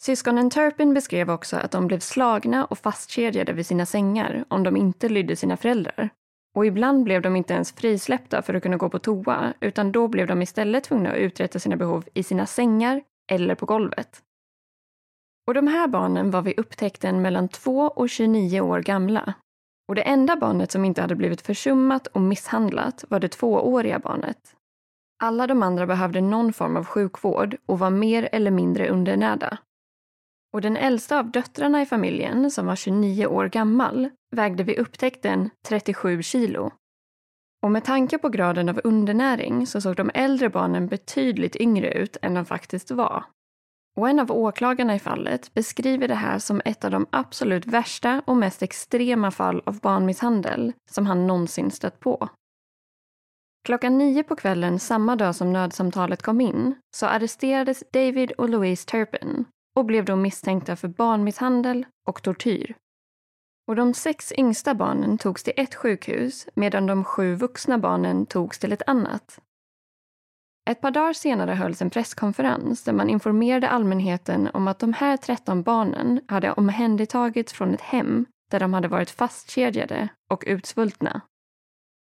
Syskonen 0.00 0.50
Turpin 0.50 0.94
beskrev 0.94 1.30
också 1.30 1.56
att 1.56 1.70
de 1.70 1.86
blev 1.86 1.98
slagna 1.98 2.64
och 2.64 2.78
fastkedjade 2.78 3.52
vid 3.52 3.66
sina 3.66 3.86
sängar 3.86 4.44
om 4.48 4.62
de 4.62 4.76
inte 4.76 5.08
lydde 5.08 5.36
sina 5.36 5.56
föräldrar. 5.56 6.10
Och 6.56 6.66
ibland 6.66 7.04
blev 7.04 7.22
de 7.22 7.36
inte 7.36 7.54
ens 7.54 7.72
frisläppta 7.72 8.42
för 8.42 8.54
att 8.54 8.62
kunna 8.62 8.76
gå 8.76 8.88
på 8.88 8.98
toa, 8.98 9.54
utan 9.60 9.92
då 9.92 10.08
blev 10.08 10.26
de 10.26 10.42
istället 10.42 10.84
tvungna 10.84 11.10
att 11.10 11.16
uträtta 11.16 11.58
sina 11.58 11.76
behov 11.76 12.04
i 12.14 12.22
sina 12.22 12.46
sängar 12.46 13.02
eller 13.32 13.54
på 13.54 13.66
golvet. 13.66 14.22
Och 15.46 15.54
de 15.54 15.66
här 15.66 15.88
barnen 15.88 16.30
var 16.30 16.42
vid 16.42 16.58
upptäckten 16.58 17.22
mellan 17.22 17.48
2 17.48 17.80
och 17.80 18.08
29 18.08 18.60
år 18.60 18.80
gamla. 18.80 19.34
Och 19.88 19.94
det 19.94 20.02
enda 20.02 20.36
barnet 20.36 20.72
som 20.72 20.84
inte 20.84 21.00
hade 21.00 21.14
blivit 21.14 21.40
försummat 21.40 22.06
och 22.06 22.20
misshandlat 22.20 23.04
var 23.08 23.20
det 23.20 23.28
tvååriga 23.28 23.98
barnet. 23.98 24.54
Alla 25.22 25.46
de 25.46 25.62
andra 25.62 25.86
behövde 25.86 26.20
någon 26.20 26.52
form 26.52 26.76
av 26.76 26.84
sjukvård 26.84 27.56
och 27.66 27.78
var 27.78 27.90
mer 27.90 28.28
eller 28.32 28.50
mindre 28.50 28.88
undernärda. 28.88 29.58
Och 30.58 30.62
den 30.62 30.76
äldsta 30.76 31.18
av 31.18 31.30
döttrarna 31.30 31.82
i 31.82 31.86
familjen, 31.86 32.50
som 32.50 32.66
var 32.66 32.76
29 32.76 33.26
år 33.26 33.48
gammal, 33.48 34.08
vägde 34.36 34.62
vid 34.62 34.78
upptäckten 34.78 35.50
37 35.68 36.22
kilo. 36.22 36.72
Och 37.62 37.70
med 37.70 37.84
tanke 37.84 38.18
på 38.18 38.28
graden 38.28 38.68
av 38.68 38.80
undernäring 38.84 39.66
så 39.66 39.80
såg 39.80 39.96
de 39.96 40.10
äldre 40.14 40.48
barnen 40.48 40.86
betydligt 40.86 41.56
yngre 41.56 41.92
ut 41.92 42.16
än 42.22 42.34
de 42.34 42.44
faktiskt 42.44 42.90
var. 42.90 43.24
Och 43.96 44.08
en 44.08 44.20
av 44.20 44.32
åklagarna 44.32 44.94
i 44.94 44.98
fallet 44.98 45.54
beskriver 45.54 46.08
det 46.08 46.14
här 46.14 46.38
som 46.38 46.62
ett 46.64 46.84
av 46.84 46.90
de 46.90 47.06
absolut 47.10 47.66
värsta 47.66 48.22
och 48.26 48.36
mest 48.36 48.62
extrema 48.62 49.30
fall 49.30 49.62
av 49.66 49.80
barnmisshandel 49.80 50.72
som 50.90 51.06
han 51.06 51.26
någonsin 51.26 51.70
stött 51.70 52.00
på. 52.00 52.28
Klockan 53.66 53.98
nio 53.98 54.22
på 54.22 54.36
kvällen 54.36 54.78
samma 54.78 55.16
dag 55.16 55.34
som 55.34 55.52
nödsamtalet 55.52 56.22
kom 56.22 56.40
in 56.40 56.74
så 56.96 57.06
arresterades 57.06 57.84
David 57.92 58.32
och 58.32 58.48
Louise 58.48 58.86
Turpin 58.86 59.44
och 59.78 59.84
blev 59.84 60.04
då 60.04 60.16
misstänkta 60.16 60.76
för 60.76 60.88
barnmisshandel 60.88 61.86
och 62.06 62.22
tortyr. 62.22 62.74
Och 63.68 63.76
de 63.76 63.94
sex 63.94 64.32
yngsta 64.38 64.74
barnen 64.74 65.18
togs 65.18 65.42
till 65.42 65.52
ett 65.56 65.74
sjukhus 65.74 66.48
medan 66.54 66.86
de 66.86 67.04
sju 67.04 67.34
vuxna 67.34 67.78
barnen 67.78 68.26
togs 68.26 68.58
till 68.58 68.72
ett 68.72 68.82
annat. 68.86 69.40
Ett 70.70 70.80
par 70.80 70.90
dagar 70.90 71.12
senare 71.12 71.52
hölls 71.52 71.82
en 71.82 71.90
presskonferens 71.90 72.84
där 72.84 72.92
man 72.92 73.10
informerade 73.10 73.68
allmänheten 73.68 74.48
om 74.54 74.68
att 74.68 74.78
de 74.78 74.92
här 74.92 75.16
13 75.16 75.62
barnen 75.62 76.20
hade 76.28 76.52
omhändertagits 76.52 77.52
från 77.52 77.74
ett 77.74 77.80
hem 77.80 78.26
där 78.50 78.60
de 78.60 78.74
hade 78.74 78.88
varit 78.88 79.10
fastkedjade 79.10 80.08
och 80.30 80.44
utsvultna. 80.46 81.20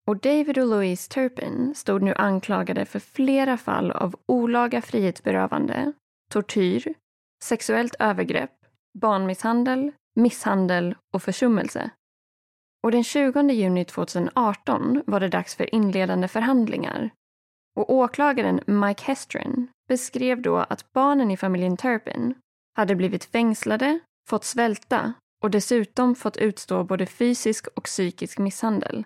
Och 0.07 0.17
David 0.17 0.57
och 0.57 0.67
Louise 0.67 1.11
Turpin 1.11 1.75
stod 1.75 2.01
nu 2.01 2.13
anklagade 2.13 2.85
för 2.85 2.99
flera 2.99 3.57
fall 3.57 3.91
av 3.91 4.15
olaga 4.25 4.81
frihetsberövande, 4.81 5.93
tortyr, 6.31 6.93
sexuellt 7.45 7.95
övergrepp, 7.99 8.51
barnmisshandel, 8.99 9.91
misshandel 10.15 10.95
och 11.13 11.23
försummelse. 11.23 11.89
Och 12.83 12.91
den 12.91 13.03
20 13.03 13.51
juni 13.51 13.85
2018 13.85 15.03
var 15.07 15.19
det 15.19 15.29
dags 15.29 15.55
för 15.55 15.75
inledande 15.75 16.27
förhandlingar 16.27 17.11
och 17.75 17.93
åklagaren 17.93 18.59
Mike 18.67 19.03
Hestrin 19.05 19.67
beskrev 19.87 20.41
då 20.41 20.57
att 20.57 20.93
barnen 20.93 21.31
i 21.31 21.37
familjen 21.37 21.77
Turpin 21.77 22.35
hade 22.75 22.95
blivit 22.95 23.25
fängslade, 23.25 23.99
fått 24.29 24.43
svälta 24.43 25.13
och 25.43 25.51
dessutom 25.51 26.15
fått 26.15 26.37
utstå 26.37 26.83
både 26.83 27.05
fysisk 27.05 27.67
och 27.67 27.83
psykisk 27.83 28.37
misshandel. 28.37 29.05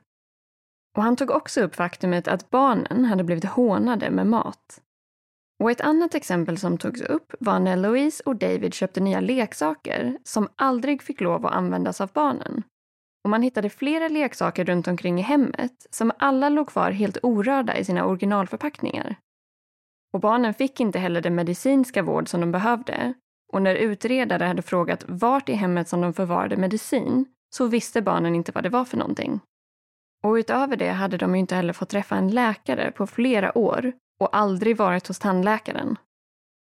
Och 0.97 1.03
han 1.03 1.15
tog 1.15 1.31
också 1.31 1.61
upp 1.61 1.75
faktumet 1.75 2.27
att 2.27 2.49
barnen 2.49 3.05
hade 3.05 3.23
blivit 3.23 3.45
hånade 3.45 4.11
med 4.11 4.27
mat. 4.27 4.81
Och 5.59 5.71
ett 5.71 5.81
annat 5.81 6.15
exempel 6.15 6.57
som 6.57 6.77
togs 6.77 7.01
upp 7.01 7.33
var 7.39 7.59
när 7.59 7.77
Louise 7.77 8.23
och 8.25 8.35
David 8.35 8.73
köpte 8.73 8.99
nya 8.99 9.19
leksaker 9.19 10.17
som 10.23 10.47
aldrig 10.55 11.01
fick 11.01 11.21
lov 11.21 11.45
att 11.45 11.53
användas 11.53 12.01
av 12.01 12.09
barnen 12.13 12.63
och 13.23 13.29
man 13.29 13.41
hittade 13.41 13.69
flera 13.69 14.07
leksaker 14.07 14.65
runt 14.65 14.87
omkring 14.87 15.19
i 15.19 15.21
hemmet 15.21 15.87
som 15.89 16.11
alla 16.17 16.49
låg 16.49 16.67
kvar 16.67 16.91
helt 16.91 17.17
orörda 17.23 17.77
i 17.77 17.85
sina 17.85 18.05
originalförpackningar. 18.05 19.15
Och 20.13 20.19
barnen 20.19 20.53
fick 20.53 20.79
inte 20.79 20.99
heller 20.99 21.21
den 21.21 21.35
medicinska 21.35 22.03
vård 22.03 22.29
som 22.29 22.41
de 22.41 22.51
behövde 22.51 23.13
och 23.53 23.61
när 23.61 23.75
utredare 23.75 24.43
hade 24.43 24.61
frågat 24.61 25.03
vart 25.07 25.49
i 25.49 25.53
hemmet 25.53 25.87
som 25.87 26.01
de 26.01 26.13
förvarade 26.13 26.57
medicin 26.57 27.25
så 27.55 27.67
visste 27.67 28.01
barnen 28.01 28.35
inte 28.35 28.51
vad 28.51 28.63
det 28.63 28.69
var 28.69 28.85
för 28.85 28.97
någonting. 28.97 29.39
Och 30.23 30.33
utöver 30.33 30.75
det 30.75 30.89
hade 30.89 31.17
de 31.17 31.35
ju 31.35 31.39
inte 31.39 31.55
heller 31.55 31.73
fått 31.73 31.89
träffa 31.89 32.15
en 32.15 32.31
läkare 32.31 32.91
på 32.91 33.07
flera 33.07 33.57
år 33.57 33.93
och 34.19 34.35
aldrig 34.37 34.77
varit 34.77 35.07
hos 35.07 35.19
tandläkaren. 35.19 35.97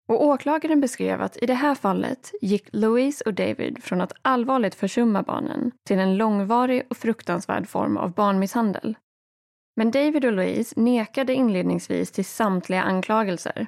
Och 0.08 0.24
åklagaren 0.24 0.80
beskrev 0.80 1.22
att 1.22 1.42
i 1.42 1.46
det 1.46 1.54
här 1.54 1.74
fallet 1.74 2.32
gick 2.40 2.68
Louise 2.72 3.24
och 3.24 3.34
David 3.34 3.82
från 3.82 4.00
att 4.00 4.12
allvarligt 4.22 4.74
försumma 4.74 5.22
barnen 5.22 5.72
till 5.86 5.98
en 5.98 6.16
långvarig 6.16 6.86
och 6.90 6.96
fruktansvärd 6.96 7.68
form 7.68 7.96
av 7.96 8.12
barnmisshandel. 8.12 8.96
Men 9.76 9.90
David 9.90 10.24
och 10.24 10.32
Louise 10.32 10.80
nekade 10.80 11.34
inledningsvis 11.34 12.10
till 12.10 12.24
samtliga 12.24 12.82
anklagelser. 12.82 13.66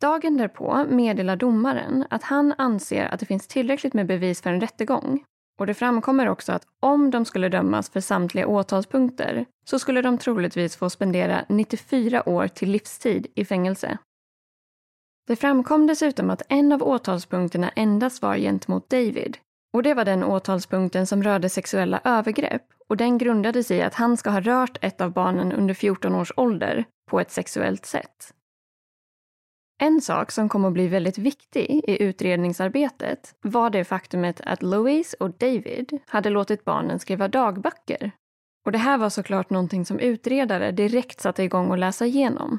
Dagen 0.00 0.36
därpå 0.36 0.86
meddelar 0.88 1.36
domaren 1.36 2.04
att 2.10 2.22
han 2.22 2.54
anser 2.58 3.06
att 3.06 3.20
det 3.20 3.26
finns 3.26 3.46
tillräckligt 3.46 3.94
med 3.94 4.06
bevis 4.06 4.42
för 4.42 4.50
en 4.50 4.60
rättegång. 4.60 5.24
Och 5.58 5.66
det 5.66 5.74
framkommer 5.74 6.28
också 6.28 6.52
att 6.52 6.66
om 6.80 7.10
de 7.10 7.24
skulle 7.24 7.48
dömas 7.48 7.90
för 7.90 8.00
samtliga 8.00 8.46
åtalspunkter 8.46 9.46
så 9.64 9.78
skulle 9.78 10.02
de 10.02 10.18
troligtvis 10.18 10.76
få 10.76 10.90
spendera 10.90 11.44
94 11.48 12.28
år 12.28 12.48
till 12.48 12.70
livstid 12.70 13.26
i 13.34 13.44
fängelse. 13.44 13.98
Det 15.26 15.36
framkom 15.36 15.86
dessutom 15.86 16.30
att 16.30 16.42
en 16.48 16.72
av 16.72 16.82
åtalspunkterna 16.82 17.68
endast 17.68 18.22
var 18.22 18.36
gentemot 18.36 18.90
David. 18.90 19.36
Och 19.72 19.82
det 19.82 19.94
var 19.94 20.04
den 20.04 20.24
åtalspunkten 20.24 21.06
som 21.06 21.22
rörde 21.22 21.48
sexuella 21.48 22.00
övergrepp 22.04 22.62
och 22.88 22.96
den 22.96 23.18
grundade 23.18 23.64
sig 23.64 23.76
i 23.76 23.82
att 23.82 23.94
han 23.94 24.16
ska 24.16 24.30
ha 24.30 24.40
rört 24.40 24.78
ett 24.80 25.00
av 25.00 25.12
barnen 25.12 25.52
under 25.52 25.74
14 25.74 26.14
års 26.14 26.32
ålder 26.36 26.84
på 27.10 27.20
ett 27.20 27.30
sexuellt 27.30 27.86
sätt. 27.86 28.34
En 29.80 30.00
sak 30.00 30.30
som 30.30 30.48
kom 30.48 30.64
att 30.64 30.72
bli 30.72 30.88
väldigt 30.88 31.18
viktig 31.18 31.70
i 31.70 32.02
utredningsarbetet 32.02 33.34
var 33.40 33.70
det 33.70 33.84
faktumet 33.84 34.40
att 34.40 34.62
Louise 34.62 35.16
och 35.20 35.30
David 35.30 35.98
hade 36.06 36.30
låtit 36.30 36.64
barnen 36.64 36.98
skriva 36.98 37.28
dagböcker. 37.28 38.10
Och 38.66 38.72
det 38.72 38.78
här 38.78 38.98
var 38.98 39.10
såklart 39.10 39.50
någonting 39.50 39.84
som 39.84 39.98
utredare 39.98 40.70
direkt 40.70 41.20
satte 41.20 41.42
igång 41.42 41.72
att 41.72 41.78
läsa 41.78 42.06
igenom. 42.06 42.58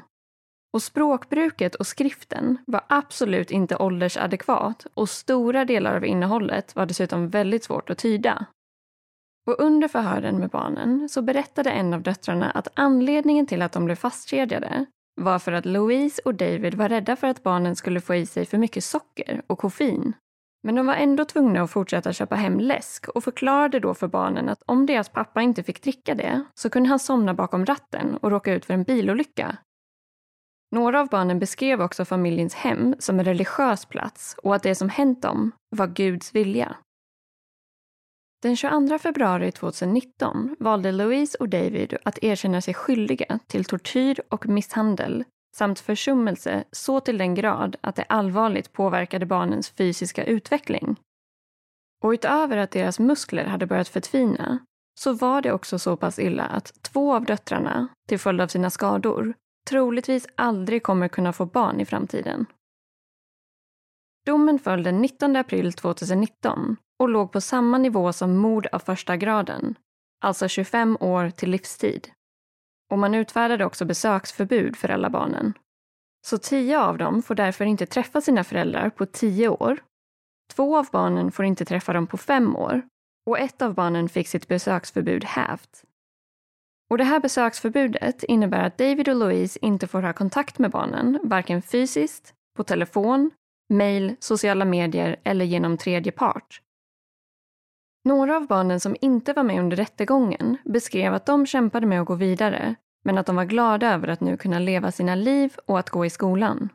Och 0.72 0.82
språkbruket 0.82 1.74
och 1.74 1.86
skriften 1.86 2.58
var 2.66 2.84
absolut 2.86 3.50
inte 3.50 3.76
åldersadekvat 3.76 4.86
och 4.94 5.08
stora 5.08 5.64
delar 5.64 5.96
av 5.96 6.04
innehållet 6.04 6.76
var 6.76 6.86
dessutom 6.86 7.28
väldigt 7.28 7.64
svårt 7.64 7.90
att 7.90 7.98
tyda. 7.98 8.46
Och 9.46 9.60
under 9.60 9.88
förhören 9.88 10.38
med 10.38 10.50
barnen 10.50 11.08
så 11.08 11.22
berättade 11.22 11.70
en 11.70 11.94
av 11.94 12.02
döttrarna 12.02 12.50
att 12.50 12.68
anledningen 12.74 13.46
till 13.46 13.62
att 13.62 13.72
de 13.72 13.84
blev 13.84 13.96
fastkedjade 13.96 14.86
var 15.14 15.38
för 15.38 15.52
att 15.52 15.66
Louise 15.66 16.22
och 16.24 16.34
David 16.34 16.74
var 16.74 16.88
rädda 16.88 17.16
för 17.16 17.26
att 17.26 17.42
barnen 17.42 17.76
skulle 17.76 18.00
få 18.00 18.14
i 18.14 18.26
sig 18.26 18.46
för 18.46 18.58
mycket 18.58 18.84
socker 18.84 19.42
och 19.46 19.58
koffein. 19.58 20.12
Men 20.62 20.74
de 20.74 20.86
var 20.86 20.94
ändå 20.94 21.24
tvungna 21.24 21.62
att 21.62 21.70
fortsätta 21.70 22.12
köpa 22.12 22.34
hem 22.34 22.60
läsk 22.60 23.08
och 23.08 23.24
förklarade 23.24 23.80
då 23.80 23.94
för 23.94 24.08
barnen 24.08 24.48
att 24.48 24.62
om 24.66 24.86
deras 24.86 25.08
pappa 25.08 25.42
inte 25.42 25.62
fick 25.62 25.82
dricka 25.82 26.14
det 26.14 26.44
så 26.54 26.70
kunde 26.70 26.88
han 26.88 26.98
somna 26.98 27.34
bakom 27.34 27.66
ratten 27.66 28.16
och 28.16 28.30
råka 28.30 28.54
ut 28.54 28.64
för 28.64 28.74
en 28.74 28.82
bilolycka. 28.82 29.56
Några 30.72 31.00
av 31.00 31.08
barnen 31.08 31.38
beskrev 31.38 31.82
också 31.82 32.04
familjens 32.04 32.54
hem 32.54 32.94
som 32.98 33.18
en 33.18 33.24
religiös 33.24 33.86
plats 33.86 34.36
och 34.42 34.54
att 34.54 34.62
det 34.62 34.74
som 34.74 34.88
hänt 34.88 35.22
dem 35.22 35.52
var 35.76 35.86
Guds 35.86 36.34
vilja. 36.34 36.76
Den 38.42 38.56
22 38.56 38.98
februari 38.98 39.52
2019 39.52 40.56
valde 40.58 40.92
Louise 40.92 41.36
och 41.40 41.48
David 41.48 41.96
att 42.04 42.18
erkänna 42.22 42.60
sig 42.60 42.74
skyldiga 42.74 43.38
till 43.46 43.64
tortyr 43.64 44.20
och 44.28 44.48
misshandel 44.48 45.24
samt 45.56 45.80
försummelse 45.80 46.64
så 46.72 47.00
till 47.00 47.18
den 47.18 47.34
grad 47.34 47.76
att 47.80 47.96
det 47.96 48.02
allvarligt 48.02 48.72
påverkade 48.72 49.26
barnens 49.26 49.70
fysiska 49.70 50.24
utveckling. 50.24 50.96
Och 52.02 52.10
utöver 52.10 52.56
att 52.56 52.70
deras 52.70 52.98
muskler 52.98 53.44
hade 53.44 53.66
börjat 53.66 53.88
förtvina 53.88 54.58
så 55.00 55.12
var 55.12 55.42
det 55.42 55.52
också 55.52 55.78
så 55.78 55.96
pass 55.96 56.18
illa 56.18 56.44
att 56.44 56.82
två 56.82 57.14
av 57.14 57.24
döttrarna, 57.24 57.88
till 58.08 58.18
följd 58.18 58.40
av 58.40 58.48
sina 58.48 58.70
skador, 58.70 59.34
troligtvis 59.68 60.26
aldrig 60.34 60.82
kommer 60.82 61.08
kunna 61.08 61.32
få 61.32 61.46
barn 61.46 61.80
i 61.80 61.84
framtiden. 61.84 62.46
Domen 64.26 64.58
föll 64.58 64.82
den 64.82 65.00
19 65.00 65.36
april 65.36 65.72
2019 65.72 66.76
och 67.00 67.08
låg 67.08 67.32
på 67.32 67.40
samma 67.40 67.78
nivå 67.78 68.12
som 68.12 68.36
mord 68.36 68.66
av 68.72 68.78
första 68.78 69.16
graden, 69.16 69.74
alltså 70.24 70.48
25 70.48 70.96
år 71.00 71.30
till 71.30 71.50
livstid. 71.50 72.10
Och 72.90 72.98
man 72.98 73.14
utfärdade 73.14 73.64
också 73.64 73.84
besöksförbud 73.84 74.76
för 74.76 74.88
alla 74.88 75.10
barnen. 75.10 75.52
Så 76.26 76.38
tio 76.38 76.80
av 76.80 76.98
dem 76.98 77.22
får 77.22 77.34
därför 77.34 77.64
inte 77.64 77.86
träffa 77.86 78.20
sina 78.20 78.44
föräldrar 78.44 78.90
på 78.90 79.06
tio 79.06 79.48
år. 79.48 79.78
Två 80.54 80.78
av 80.78 80.88
barnen 80.92 81.32
får 81.32 81.44
inte 81.44 81.64
träffa 81.64 81.92
dem 81.92 82.06
på 82.06 82.16
fem 82.16 82.56
år 82.56 82.82
och 83.26 83.38
ett 83.38 83.62
av 83.62 83.74
barnen 83.74 84.08
fick 84.08 84.28
sitt 84.28 84.48
besöksförbud 84.48 85.24
hävt. 85.24 85.84
Och 86.90 86.98
det 86.98 87.04
här 87.04 87.20
besöksförbudet 87.20 88.24
innebär 88.24 88.64
att 88.64 88.78
David 88.78 89.08
och 89.08 89.16
Louise 89.16 89.58
inte 89.62 89.86
får 89.86 90.02
ha 90.02 90.12
kontakt 90.12 90.58
med 90.58 90.70
barnen, 90.70 91.18
varken 91.22 91.62
fysiskt, 91.62 92.34
på 92.56 92.64
telefon, 92.64 93.30
mejl, 93.68 94.16
sociala 94.18 94.64
medier 94.64 95.16
eller 95.24 95.44
genom 95.44 95.76
tredje 95.76 96.12
part. 96.12 96.60
Några 98.04 98.36
av 98.36 98.46
barnen 98.46 98.80
som 98.80 98.96
inte 99.00 99.32
var 99.32 99.42
med 99.42 99.60
under 99.60 99.76
rättegången 99.76 100.56
beskrev 100.64 101.14
att 101.14 101.26
de 101.26 101.46
kämpade 101.46 101.86
med 101.86 102.00
att 102.00 102.06
gå 102.06 102.14
vidare, 102.14 102.74
men 103.04 103.18
att 103.18 103.26
de 103.26 103.36
var 103.36 103.44
glada 103.44 103.94
över 103.94 104.08
att 104.08 104.20
nu 104.20 104.36
kunna 104.36 104.58
leva 104.58 104.92
sina 104.92 105.14
liv 105.14 105.56
och 105.66 105.78
att 105.78 105.90
gå 105.90 106.06
i 106.06 106.10
skolan. 106.10 106.68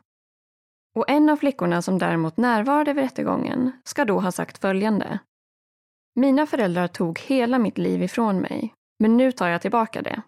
Och 0.94 1.10
en 1.10 1.30
av 1.30 1.36
flickorna 1.36 1.82
som 1.82 1.98
däremot 1.98 2.36
närvarade 2.36 2.92
vid 2.92 3.04
rättegången 3.04 3.72
ska 3.84 4.04
då 4.04 4.20
ha 4.20 4.32
sagt 4.32 4.58
följande. 4.58 5.18
Mina 6.14 6.46
föräldrar 6.46 6.88
tog 6.88 7.18
hela 7.18 7.58
mitt 7.58 7.78
liv 7.78 8.02
ifrån 8.02 8.40
mig, 8.40 8.74
men 8.98 9.16
nu 9.16 9.32
tar 9.32 9.48
jag 9.48 9.62
tillbaka 9.62 10.02
det. 10.02 10.22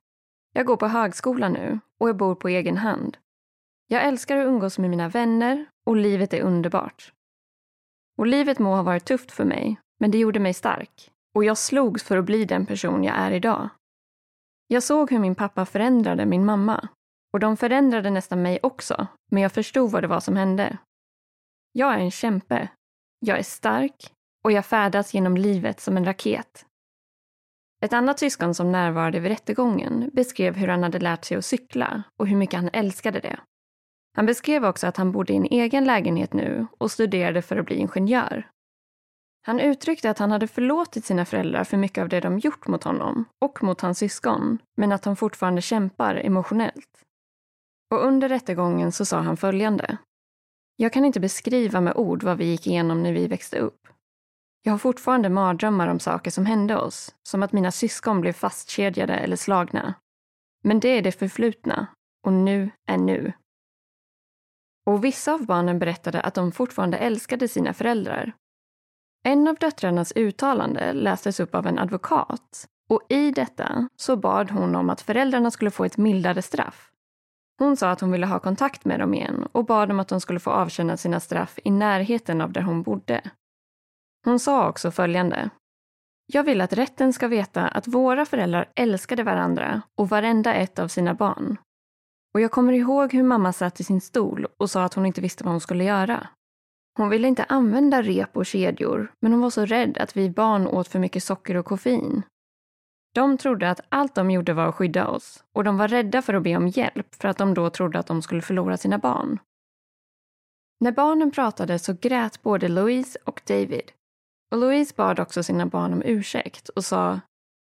Jag 0.54 0.66
går 0.66 0.76
på 0.76 0.86
högskola 0.86 1.48
nu 1.48 1.80
och 2.00 2.08
jag 2.08 2.16
bor 2.16 2.34
på 2.34 2.48
egen 2.48 2.76
hand. 2.76 3.16
Jag 3.88 4.04
älskar 4.04 4.36
att 4.36 4.46
umgås 4.46 4.78
med 4.78 4.90
mina 4.90 5.08
vänner 5.08 5.66
och 5.86 5.96
livet 5.96 6.32
är 6.32 6.42
underbart. 6.42 7.12
Och 8.18 8.26
livet 8.26 8.58
må 8.58 8.74
ha 8.74 8.82
varit 8.82 9.04
tufft 9.04 9.32
för 9.32 9.44
mig 9.44 9.80
men 9.98 10.10
det 10.10 10.18
gjorde 10.18 10.40
mig 10.40 10.54
stark 10.54 11.10
och 11.34 11.44
jag 11.44 11.58
slogs 11.58 12.02
för 12.02 12.16
att 12.16 12.24
bli 12.24 12.44
den 12.44 12.66
person 12.66 13.04
jag 13.04 13.16
är 13.16 13.30
idag. 13.30 13.68
Jag 14.66 14.82
såg 14.82 15.10
hur 15.10 15.18
min 15.18 15.34
pappa 15.34 15.66
förändrade 15.66 16.26
min 16.26 16.44
mamma 16.44 16.88
och 17.32 17.40
de 17.40 17.56
förändrade 17.56 18.10
nästan 18.10 18.42
mig 18.42 18.58
också, 18.62 19.06
men 19.30 19.42
jag 19.42 19.52
förstod 19.52 19.90
vad 19.90 20.02
det 20.02 20.08
var 20.08 20.20
som 20.20 20.36
hände. 20.36 20.78
Jag 21.72 21.94
är 21.94 21.98
en 21.98 22.10
kämpe. 22.10 22.68
Jag 23.20 23.38
är 23.38 23.42
stark 23.42 24.12
och 24.44 24.52
jag 24.52 24.66
färdas 24.66 25.14
genom 25.14 25.36
livet 25.36 25.80
som 25.80 25.96
en 25.96 26.04
raket. 26.04 26.66
Ett 27.84 27.92
annat 27.92 28.18
syskon 28.18 28.54
som 28.54 28.72
närvarade 28.72 29.20
vid 29.20 29.30
rättegången 29.30 30.10
beskrev 30.12 30.56
hur 30.56 30.68
han 30.68 30.82
hade 30.82 30.98
lärt 30.98 31.24
sig 31.24 31.36
att 31.36 31.44
cykla 31.44 32.02
och 32.16 32.26
hur 32.26 32.36
mycket 32.36 32.60
han 32.60 32.70
älskade 32.72 33.20
det. 33.20 33.40
Han 34.16 34.26
beskrev 34.26 34.64
också 34.64 34.86
att 34.86 34.96
han 34.96 35.12
bodde 35.12 35.32
i 35.32 35.36
en 35.36 35.44
egen 35.44 35.84
lägenhet 35.84 36.32
nu 36.32 36.66
och 36.78 36.90
studerade 36.90 37.42
för 37.42 37.56
att 37.56 37.66
bli 37.66 37.76
ingenjör. 37.76 38.48
Han 39.48 39.60
uttryckte 39.60 40.10
att 40.10 40.18
han 40.18 40.30
hade 40.30 40.46
förlåtit 40.46 41.04
sina 41.04 41.24
föräldrar 41.24 41.64
för 41.64 41.76
mycket 41.76 42.02
av 42.02 42.08
det 42.08 42.20
de 42.20 42.38
gjort 42.38 42.66
mot 42.66 42.84
honom 42.84 43.24
och 43.38 43.62
mot 43.62 43.80
hans 43.80 43.98
syskon, 43.98 44.58
men 44.76 44.92
att 44.92 45.04
han 45.04 45.16
fortfarande 45.16 45.62
kämpar 45.62 46.14
emotionellt. 46.14 47.04
Och 47.90 48.04
under 48.04 48.28
rättegången 48.28 48.92
så 48.92 49.04
sa 49.04 49.20
han 49.20 49.36
följande. 49.36 49.98
Jag 50.76 50.92
kan 50.92 51.04
inte 51.04 51.20
beskriva 51.20 51.80
med 51.80 51.96
ord 51.96 52.22
vad 52.22 52.38
vi 52.38 52.44
gick 52.44 52.66
igenom 52.66 53.02
när 53.02 53.12
vi 53.12 53.26
växte 53.26 53.58
upp. 53.58 53.88
Jag 54.62 54.72
har 54.72 54.78
fortfarande 54.78 55.28
mardrömmar 55.28 55.88
om 55.88 56.00
saker 56.00 56.30
som 56.30 56.46
hände 56.46 56.76
oss, 56.76 57.14
som 57.28 57.42
att 57.42 57.52
mina 57.52 57.70
syskon 57.70 58.20
blev 58.20 58.32
fastkedjade 58.32 59.14
eller 59.14 59.36
slagna. 59.36 59.94
Men 60.64 60.80
det 60.80 60.88
är 60.88 61.02
det 61.02 61.12
förflutna, 61.12 61.86
och 62.26 62.32
nu 62.32 62.70
är 62.86 62.98
nu. 62.98 63.32
Och 64.86 65.04
vissa 65.04 65.34
av 65.34 65.46
barnen 65.46 65.78
berättade 65.78 66.20
att 66.20 66.34
de 66.34 66.52
fortfarande 66.52 66.98
älskade 66.98 67.48
sina 67.48 67.74
föräldrar 67.74 68.32
en 69.28 69.48
av 69.48 69.54
döttrarnas 69.54 70.12
uttalande 70.16 70.92
lästes 70.92 71.40
upp 71.40 71.54
av 71.54 71.66
en 71.66 71.78
advokat 71.78 72.68
och 72.88 73.02
i 73.08 73.30
detta 73.30 73.88
så 73.96 74.16
bad 74.16 74.50
hon 74.50 74.76
om 74.76 74.90
att 74.90 75.00
föräldrarna 75.00 75.50
skulle 75.50 75.70
få 75.70 75.84
ett 75.84 75.96
mildare 75.96 76.42
straff. 76.42 76.90
Hon 77.58 77.76
sa 77.76 77.90
att 77.90 78.00
hon 78.00 78.12
ville 78.12 78.26
ha 78.26 78.38
kontakt 78.38 78.84
med 78.84 79.00
dem 79.00 79.14
igen 79.14 79.48
och 79.52 79.64
bad 79.64 79.90
om 79.90 80.00
att 80.00 80.08
de 80.08 80.20
skulle 80.20 80.40
få 80.40 80.50
avtjäna 80.50 80.96
sina 80.96 81.20
straff 81.20 81.58
i 81.64 81.70
närheten 81.70 82.40
av 82.40 82.52
där 82.52 82.60
hon 82.60 82.82
bodde. 82.82 83.30
Hon 84.24 84.38
sa 84.38 84.68
också 84.68 84.90
följande. 84.90 85.50
Jag 86.26 86.44
vill 86.44 86.60
att 86.60 86.72
rätten 86.72 87.12
ska 87.12 87.28
veta 87.28 87.68
att 87.68 87.88
våra 87.88 88.26
föräldrar 88.26 88.72
älskade 88.74 89.22
varandra 89.22 89.82
och 89.94 90.08
varenda 90.08 90.54
ett 90.54 90.78
av 90.78 90.88
sina 90.88 91.14
barn. 91.14 91.56
Och 92.34 92.40
jag 92.40 92.50
kommer 92.50 92.72
ihåg 92.72 93.12
hur 93.12 93.22
mamma 93.22 93.52
satt 93.52 93.80
i 93.80 93.84
sin 93.84 94.00
stol 94.00 94.46
och 94.58 94.70
sa 94.70 94.84
att 94.84 94.94
hon 94.94 95.06
inte 95.06 95.20
visste 95.20 95.44
vad 95.44 95.52
hon 95.52 95.60
skulle 95.60 95.84
göra. 95.84 96.28
Hon 96.98 97.08
ville 97.08 97.28
inte 97.28 97.44
använda 97.44 98.02
rep 98.02 98.36
och 98.36 98.46
kedjor, 98.46 99.12
men 99.20 99.32
hon 99.32 99.40
var 99.40 99.50
så 99.50 99.64
rädd 99.64 99.98
att 99.98 100.16
vi 100.16 100.30
barn 100.30 100.66
åt 100.66 100.88
för 100.88 100.98
mycket 100.98 101.24
socker 101.24 101.56
och 101.56 101.64
koffein. 101.64 102.22
De 103.14 103.38
trodde 103.38 103.70
att 103.70 103.80
allt 103.88 104.14
de 104.14 104.30
gjorde 104.30 104.52
var 104.52 104.68
att 104.68 104.74
skydda 104.74 105.08
oss 105.08 105.44
och 105.52 105.64
de 105.64 105.76
var 105.78 105.88
rädda 105.88 106.22
för 106.22 106.34
att 106.34 106.42
be 106.42 106.56
om 106.56 106.68
hjälp 106.68 107.14
för 107.14 107.28
att 107.28 107.38
de 107.38 107.54
då 107.54 107.70
trodde 107.70 107.98
att 107.98 108.06
de 108.06 108.22
skulle 108.22 108.42
förlora 108.42 108.76
sina 108.76 108.98
barn. 108.98 109.38
När 110.80 110.92
barnen 110.92 111.30
pratade 111.30 111.78
så 111.78 111.96
grät 112.00 112.42
både 112.42 112.68
Louise 112.68 113.18
och 113.24 113.42
David. 113.46 113.92
Och 114.50 114.58
Louise 114.58 114.94
bad 114.96 115.20
också 115.20 115.42
sina 115.42 115.66
barn 115.66 115.92
om 115.92 116.02
ursäkt 116.04 116.68
och 116.68 116.84
sa 116.84 117.20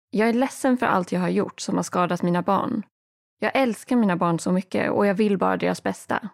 Jag 0.09 0.29
är 0.29 0.33
ledsen 0.33 0.77
för 0.77 0.85
allt 0.85 1.11
jag 1.11 1.19
har 1.19 1.29
gjort 1.29 1.59
som 1.59 1.75
har 1.75 1.83
skadat 1.83 2.21
mina 2.21 2.41
barn. 2.41 2.85
Jag 3.39 3.51
älskar 3.55 3.95
mina 3.95 4.15
barn 4.15 4.39
så 4.39 4.51
mycket 4.51 4.91
och 4.91 5.05
jag 5.05 5.15
vill 5.15 5.37
bara 5.37 5.57
deras 5.57 5.83
bästa. 5.83 6.29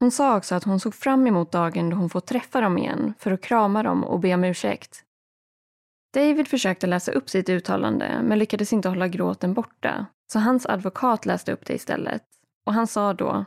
Hon 0.00 0.10
sa 0.10 0.36
också 0.36 0.54
att 0.54 0.64
hon 0.64 0.80
såg 0.80 0.94
fram 0.94 1.26
emot 1.26 1.52
dagen 1.52 1.90
då 1.90 1.96
hon 1.96 2.10
får 2.10 2.20
träffa 2.20 2.60
dem 2.60 2.78
igen 2.78 3.14
för 3.18 3.30
att 3.30 3.40
krama 3.40 3.82
dem 3.82 4.04
och 4.04 4.20
be 4.20 4.34
om 4.34 4.44
ursäkt. 4.44 5.04
David 6.14 6.48
försökte 6.48 6.86
läsa 6.86 7.12
upp 7.12 7.30
sitt 7.30 7.48
uttalande 7.48 8.20
men 8.22 8.38
lyckades 8.38 8.72
inte 8.72 8.88
hålla 8.88 9.08
gråten 9.08 9.54
borta, 9.54 10.06
så 10.32 10.38
hans 10.38 10.66
advokat 10.66 11.26
läste 11.26 11.52
upp 11.52 11.66
det 11.66 11.74
istället. 11.74 12.22
Och 12.66 12.72
han 12.72 12.86
sa 12.86 13.12
då 13.12 13.44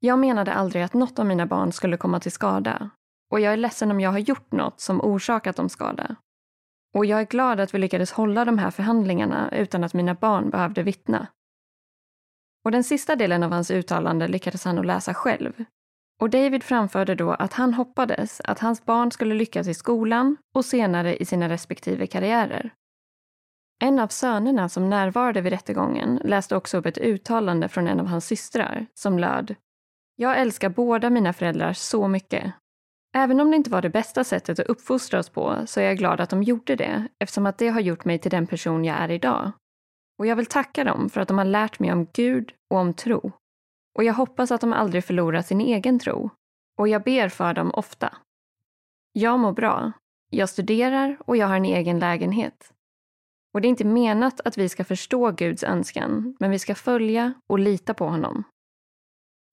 Jag 0.00 0.18
menade 0.18 0.52
aldrig 0.52 0.82
att 0.82 0.94
något 0.94 1.18
av 1.18 1.26
mina 1.26 1.46
barn 1.46 1.72
skulle 1.72 1.96
komma 1.96 2.20
till 2.20 2.32
skada 2.32 2.90
och 3.30 3.40
jag 3.40 3.52
är 3.52 3.56
ledsen 3.56 3.90
om 3.90 4.00
jag 4.00 4.10
har 4.10 4.18
gjort 4.18 4.52
något 4.52 4.80
som 4.80 5.00
orsakat 5.00 5.56
dem 5.56 5.68
skada. 5.68 6.16
Och 6.94 7.06
jag 7.06 7.20
är 7.20 7.24
glad 7.24 7.60
att 7.60 7.74
vi 7.74 7.78
lyckades 7.78 8.12
hålla 8.12 8.44
de 8.44 8.58
här 8.58 8.70
förhandlingarna 8.70 9.50
utan 9.52 9.84
att 9.84 9.94
mina 9.94 10.14
barn 10.14 10.50
behövde 10.50 10.82
vittna. 10.82 11.26
Och 12.64 12.70
den 12.70 12.84
sista 12.84 13.16
delen 13.16 13.42
av 13.42 13.52
hans 13.52 13.70
uttalande 13.70 14.28
lyckades 14.28 14.64
han 14.64 14.78
att 14.78 14.86
läsa 14.86 15.14
själv, 15.14 15.64
och 16.20 16.30
David 16.30 16.62
framförde 16.62 17.14
då 17.14 17.30
att 17.30 17.52
han 17.52 17.74
hoppades 17.74 18.40
att 18.44 18.58
hans 18.58 18.84
barn 18.84 19.10
skulle 19.10 19.34
lyckas 19.34 19.68
i 19.68 19.74
skolan 19.74 20.36
och 20.54 20.64
senare 20.64 21.16
i 21.16 21.24
sina 21.24 21.48
respektive 21.48 22.06
karriärer. 22.06 22.70
En 23.84 23.98
av 23.98 24.08
sönerna 24.08 24.68
som 24.68 24.90
närvarade 24.90 25.40
vid 25.40 25.52
rättegången 25.52 26.20
läste 26.24 26.56
också 26.56 26.76
upp 26.76 26.86
ett 26.86 26.98
uttalande 26.98 27.68
från 27.68 27.88
en 27.88 28.00
av 28.00 28.06
hans 28.06 28.26
systrar 28.26 28.86
som 28.94 29.18
löd 29.18 29.54
Jag 30.16 30.40
älskar 30.40 30.68
båda 30.68 31.10
mina 31.10 31.32
föräldrar 31.32 31.72
så 31.72 32.08
mycket. 32.08 32.52
Även 33.16 33.40
om 33.40 33.50
det 33.50 33.56
inte 33.56 33.70
var 33.70 33.82
det 33.82 33.90
bästa 33.90 34.24
sättet 34.24 34.58
att 34.58 34.66
uppfostra 34.66 35.20
oss 35.20 35.28
på 35.28 35.62
så 35.66 35.80
är 35.80 35.84
jag 35.84 35.98
glad 35.98 36.20
att 36.20 36.30
de 36.30 36.42
gjorde 36.42 36.76
det 36.76 37.08
eftersom 37.18 37.46
att 37.46 37.58
det 37.58 37.68
har 37.68 37.80
gjort 37.80 38.04
mig 38.04 38.18
till 38.18 38.30
den 38.30 38.46
person 38.46 38.84
jag 38.84 38.96
är 38.96 39.10
idag. 39.10 39.52
Och 40.18 40.26
jag 40.26 40.36
vill 40.36 40.46
tacka 40.46 40.84
dem 40.84 41.10
för 41.10 41.20
att 41.20 41.28
de 41.28 41.38
har 41.38 41.44
lärt 41.44 41.78
mig 41.78 41.92
om 41.92 42.06
Gud 42.12 42.52
och 42.70 42.78
om 42.78 42.94
tro. 42.94 43.32
Och 43.98 44.04
jag 44.04 44.14
hoppas 44.14 44.50
att 44.50 44.60
de 44.60 44.72
aldrig 44.72 45.04
förlorar 45.04 45.42
sin 45.42 45.60
egen 45.60 45.98
tro. 45.98 46.30
Och 46.76 46.88
jag 46.88 47.02
ber 47.02 47.28
för 47.28 47.54
dem 47.54 47.70
ofta. 47.74 48.16
Jag 49.12 49.38
mår 49.38 49.52
bra. 49.52 49.92
Jag 50.30 50.48
studerar 50.48 51.16
och 51.20 51.36
jag 51.36 51.46
har 51.46 51.56
en 51.56 51.64
egen 51.64 51.98
lägenhet. 51.98 52.72
Och 53.54 53.60
det 53.60 53.66
är 53.66 53.70
inte 53.70 53.84
menat 53.84 54.40
att 54.40 54.58
vi 54.58 54.68
ska 54.68 54.84
förstå 54.84 55.30
Guds 55.30 55.64
önskan, 55.64 56.36
men 56.40 56.50
vi 56.50 56.58
ska 56.58 56.74
följa 56.74 57.34
och 57.46 57.58
lita 57.58 57.94
på 57.94 58.06
honom. 58.06 58.44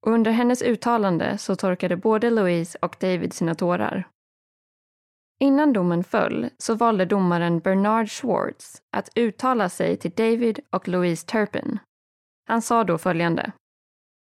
Och 0.06 0.12
under 0.12 0.32
hennes 0.32 0.62
uttalande 0.62 1.38
så 1.38 1.56
torkade 1.56 1.98
både 1.98 2.30
Louise 2.30 2.78
och 2.82 2.96
David 3.00 3.34
sina 3.34 3.56
tårar. 3.56 4.08
Innan 5.40 5.74
domen 5.74 6.04
föll 6.04 6.50
så 6.58 6.76
valde 6.76 7.06
domaren 7.06 7.60
Bernard 7.60 8.10
Schwartz 8.10 8.82
att 8.92 9.10
uttala 9.16 9.70
sig 9.70 9.98
till 9.98 10.12
David 10.12 10.60
och 10.70 10.88
Louise 10.88 11.28
Turpin. 11.28 11.80
Han 12.48 12.62
sa 12.62 12.84
då 12.84 12.98
följande. 12.98 13.52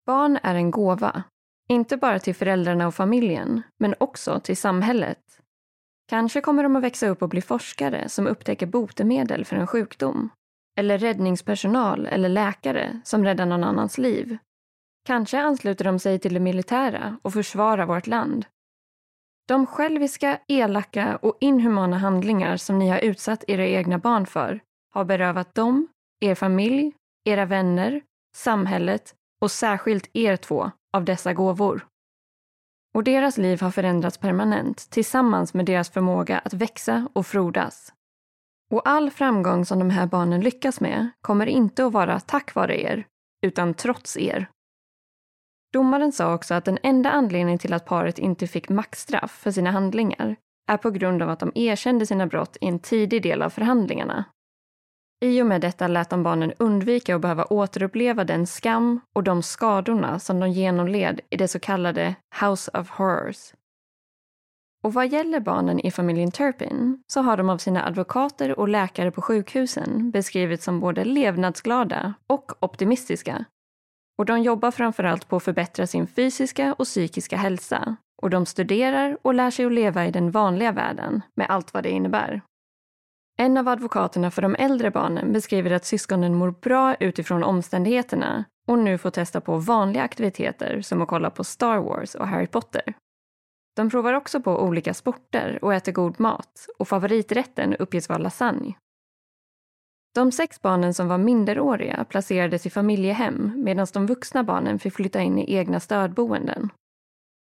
Barn 0.09 0.39
är 0.43 0.55
en 0.55 0.71
gåva, 0.71 1.23
inte 1.69 1.97
bara 1.97 2.19
till 2.19 2.35
föräldrarna 2.35 2.87
och 2.87 2.95
familjen, 2.95 3.63
men 3.79 3.95
också 4.01 4.41
till 4.41 4.57
samhället. 4.57 5.41
Kanske 6.09 6.41
kommer 6.41 6.63
de 6.63 6.77
att 6.77 6.83
växa 6.83 7.09
upp 7.09 7.23
och 7.23 7.29
bli 7.29 7.41
forskare 7.41 8.09
som 8.09 8.27
upptäcker 8.27 8.67
botemedel 8.67 9.45
för 9.45 9.57
en 9.57 9.67
sjukdom. 9.67 10.31
Eller 10.79 10.99
räddningspersonal 10.99 12.07
eller 12.07 12.29
läkare 12.29 13.01
som 13.05 13.25
räddar 13.25 13.47
någon 13.47 13.65
annans 13.65 13.99
liv. 13.99 14.39
Kanske 15.07 15.41
ansluter 15.41 15.85
de 15.85 15.99
sig 15.99 16.19
till 16.19 16.35
det 16.35 16.41
militära 16.41 17.19
och 17.23 17.33
försvarar 17.33 17.87
vårt 17.87 18.07
land. 18.07 18.47
De 19.49 19.67
själviska, 19.67 20.41
elaka 20.49 21.17
och 21.17 21.37
inhumana 21.41 21.99
handlingar 21.99 22.57
som 22.57 22.79
ni 22.79 22.89
har 22.89 22.99
utsatt 22.99 23.45
era 23.49 23.67
egna 23.67 23.99
barn 23.99 24.27
för 24.27 24.61
har 24.95 25.05
berövat 25.05 25.55
dem, 25.55 25.89
er 26.21 26.35
familj, 26.35 26.93
era 27.25 27.45
vänner, 27.45 28.03
samhället 28.37 29.15
och 29.41 29.51
särskilt 29.51 30.11
er 30.13 30.37
två 30.37 30.71
av 30.93 31.05
dessa 31.05 31.33
gåvor. 31.33 31.87
Och 32.95 33.05
deras 33.05 33.39
liv 33.39 33.61
har 33.61 33.71
förändrats 33.71 34.19
permanent 34.19 34.91
tillsammans 34.91 35.55
med 35.55 35.67
deras 35.67 35.91
förmåga 35.91 36.39
att 36.39 36.55
växa 36.55 37.09
och 37.13 37.27
frodas. 37.27 37.93
Och 38.71 38.89
all 38.89 39.11
framgång 39.11 39.65
som 39.65 39.79
de 39.79 39.91
här 39.91 40.07
barnen 40.07 40.41
lyckas 40.41 40.81
med 40.81 41.11
kommer 41.21 41.47
inte 41.47 41.85
att 41.85 41.93
vara 41.93 42.21
tack 42.21 42.55
vare 42.55 42.83
er, 42.83 43.07
utan 43.43 43.75
trots 43.75 44.17
er. 44.17 44.51
Domaren 45.73 46.13
sa 46.13 46.35
också 46.35 46.55
att 46.55 46.65
den 46.65 46.79
enda 46.83 47.11
anledningen 47.11 47.59
till 47.59 47.73
att 47.73 47.85
paret 47.85 48.19
inte 48.19 48.47
fick 48.47 48.69
maxstraff 48.69 49.31
för 49.31 49.51
sina 49.51 49.71
handlingar 49.71 50.37
är 50.69 50.77
på 50.77 50.91
grund 50.91 51.23
av 51.23 51.31
att 51.31 51.41
de 51.41 51.53
erkände 51.55 52.07
sina 52.07 52.27
brott 52.27 52.57
i 52.61 52.67
en 52.67 52.79
tidig 52.79 53.23
del 53.23 53.43
av 53.43 53.51
förhandlingarna 53.51 54.25
i 55.21 55.43
och 55.43 55.47
med 55.47 55.61
detta 55.61 55.89
lät 55.89 56.11
de 56.11 56.23
barnen 56.23 56.53
undvika 56.59 57.15
att 57.15 57.21
behöva 57.21 57.45
återuppleva 57.45 58.25
den 58.25 58.47
skam 58.47 59.01
och 59.15 59.25
de 59.25 59.43
skadorna 59.43 60.19
som 60.19 60.41
de 60.41 60.51
genomled 60.51 61.21
i 61.31 61.37
det 61.37 61.49
så 61.49 61.59
kallade 61.59 62.15
House 62.41 62.71
of 62.75 62.91
Horrors. 62.91 63.53
Och 64.85 64.95
vad 64.95 65.09
gäller 65.13 65.41
barnen 65.41 65.81
i 65.81 65.91
familjen 65.91 66.31
Turpin 66.31 67.03
så 67.07 67.21
har 67.21 67.37
de 67.37 67.51
av 67.51 67.59
sina 67.59 67.87
advokater 67.87 68.59
och 68.59 68.69
läkare 68.69 69.11
på 69.11 69.23
sjukhusen 69.23 70.11
beskrivits 70.11 70.65
som 70.65 70.81
både 70.81 71.05
levnadsglada 71.05 72.15
och 72.27 72.53
optimistiska. 72.61 73.45
Och 74.19 74.27
de 74.27 74.43
jobbar 74.43 74.71
framförallt 74.71 75.29
på 75.29 75.37
att 75.37 75.43
förbättra 75.43 75.87
sin 75.87 76.07
fysiska 76.07 76.75
och 76.79 76.85
psykiska 76.85 77.37
hälsa. 77.37 77.97
Och 78.23 78.31
de 78.31 78.47
studerar 78.47 79.19
och 79.23 79.35
lär 79.35 79.51
sig 79.51 79.65
att 79.65 79.73
leva 79.73 80.07
i 80.07 80.11
den 80.11 80.31
vanliga 80.31 80.73
världen 80.73 81.23
med 81.35 81.47
allt 81.51 81.75
vad 81.75 81.83
det 81.83 81.91
innebär. 81.91 82.43
En 83.41 83.57
av 83.57 83.69
advokaterna 83.69 84.31
för 84.31 84.43
de 84.43 84.57
äldre 84.59 84.91
barnen 84.91 85.33
beskriver 85.33 85.71
att 85.71 85.85
syskonen 85.85 86.35
mår 86.35 86.51
bra 86.51 86.95
utifrån 86.95 87.43
omständigheterna 87.43 88.45
och 88.69 88.79
nu 88.79 88.99
får 88.99 89.11
testa 89.11 89.41
på 89.41 89.59
vanliga 89.59 90.03
aktiviteter 90.03 90.81
som 90.81 91.03
att 91.03 91.09
kolla 91.09 91.31
på 91.31 91.45
Star 91.45 91.79
Wars 91.79 92.15
och 92.15 92.29
Harry 92.29 92.47
Potter. 92.47 92.95
De 93.77 93.91
provar 93.91 94.13
också 94.13 94.41
på 94.41 94.63
olika 94.63 94.95
sporter 94.95 95.59
och 95.63 95.75
äter 95.75 95.93
god 95.93 96.21
mat 96.21 96.67
och 96.79 96.89
favoriträtten 96.89 97.77
uppges 97.77 98.09
vara 98.09 98.19
lasagne. 98.19 98.75
De 100.15 100.33
sex 100.33 100.63
barnen 100.63 100.95
som 100.95 101.09
var 101.09 101.19
minderåriga 101.19 102.05
placerades 102.05 102.67
i 102.67 102.71
familjehem 102.71 103.53
medan 103.57 103.87
de 103.93 104.07
vuxna 104.07 104.45
barnen 104.45 104.79
fick 104.79 104.95
flytta 104.95 105.23
in 105.23 105.39
i 105.39 105.55
egna 105.55 105.81
stödboenden. 105.81 106.71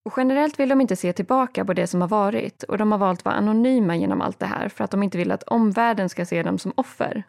Och 0.05 0.13
generellt 0.17 0.59
vill 0.59 0.69
de 0.69 0.81
inte 0.81 0.95
se 0.95 1.13
tillbaka 1.13 1.65
på 1.65 1.73
det 1.73 1.87
som 1.87 2.01
har 2.01 2.07
varit 2.07 2.63
och 2.63 2.77
de 2.77 2.91
har 2.91 2.99
valt 2.99 3.19
att 3.19 3.25
vara 3.25 3.35
anonyma 3.35 3.95
genom 3.95 4.21
allt 4.21 4.39
det 4.39 4.45
här 4.45 4.69
för 4.69 4.83
att 4.83 4.91
de 4.91 5.03
inte 5.03 5.17
vill 5.17 5.31
att 5.31 5.43
omvärlden 5.43 6.09
ska 6.09 6.25
se 6.25 6.43
dem 6.43 6.57
som 6.57 6.73
offer. 6.75 7.23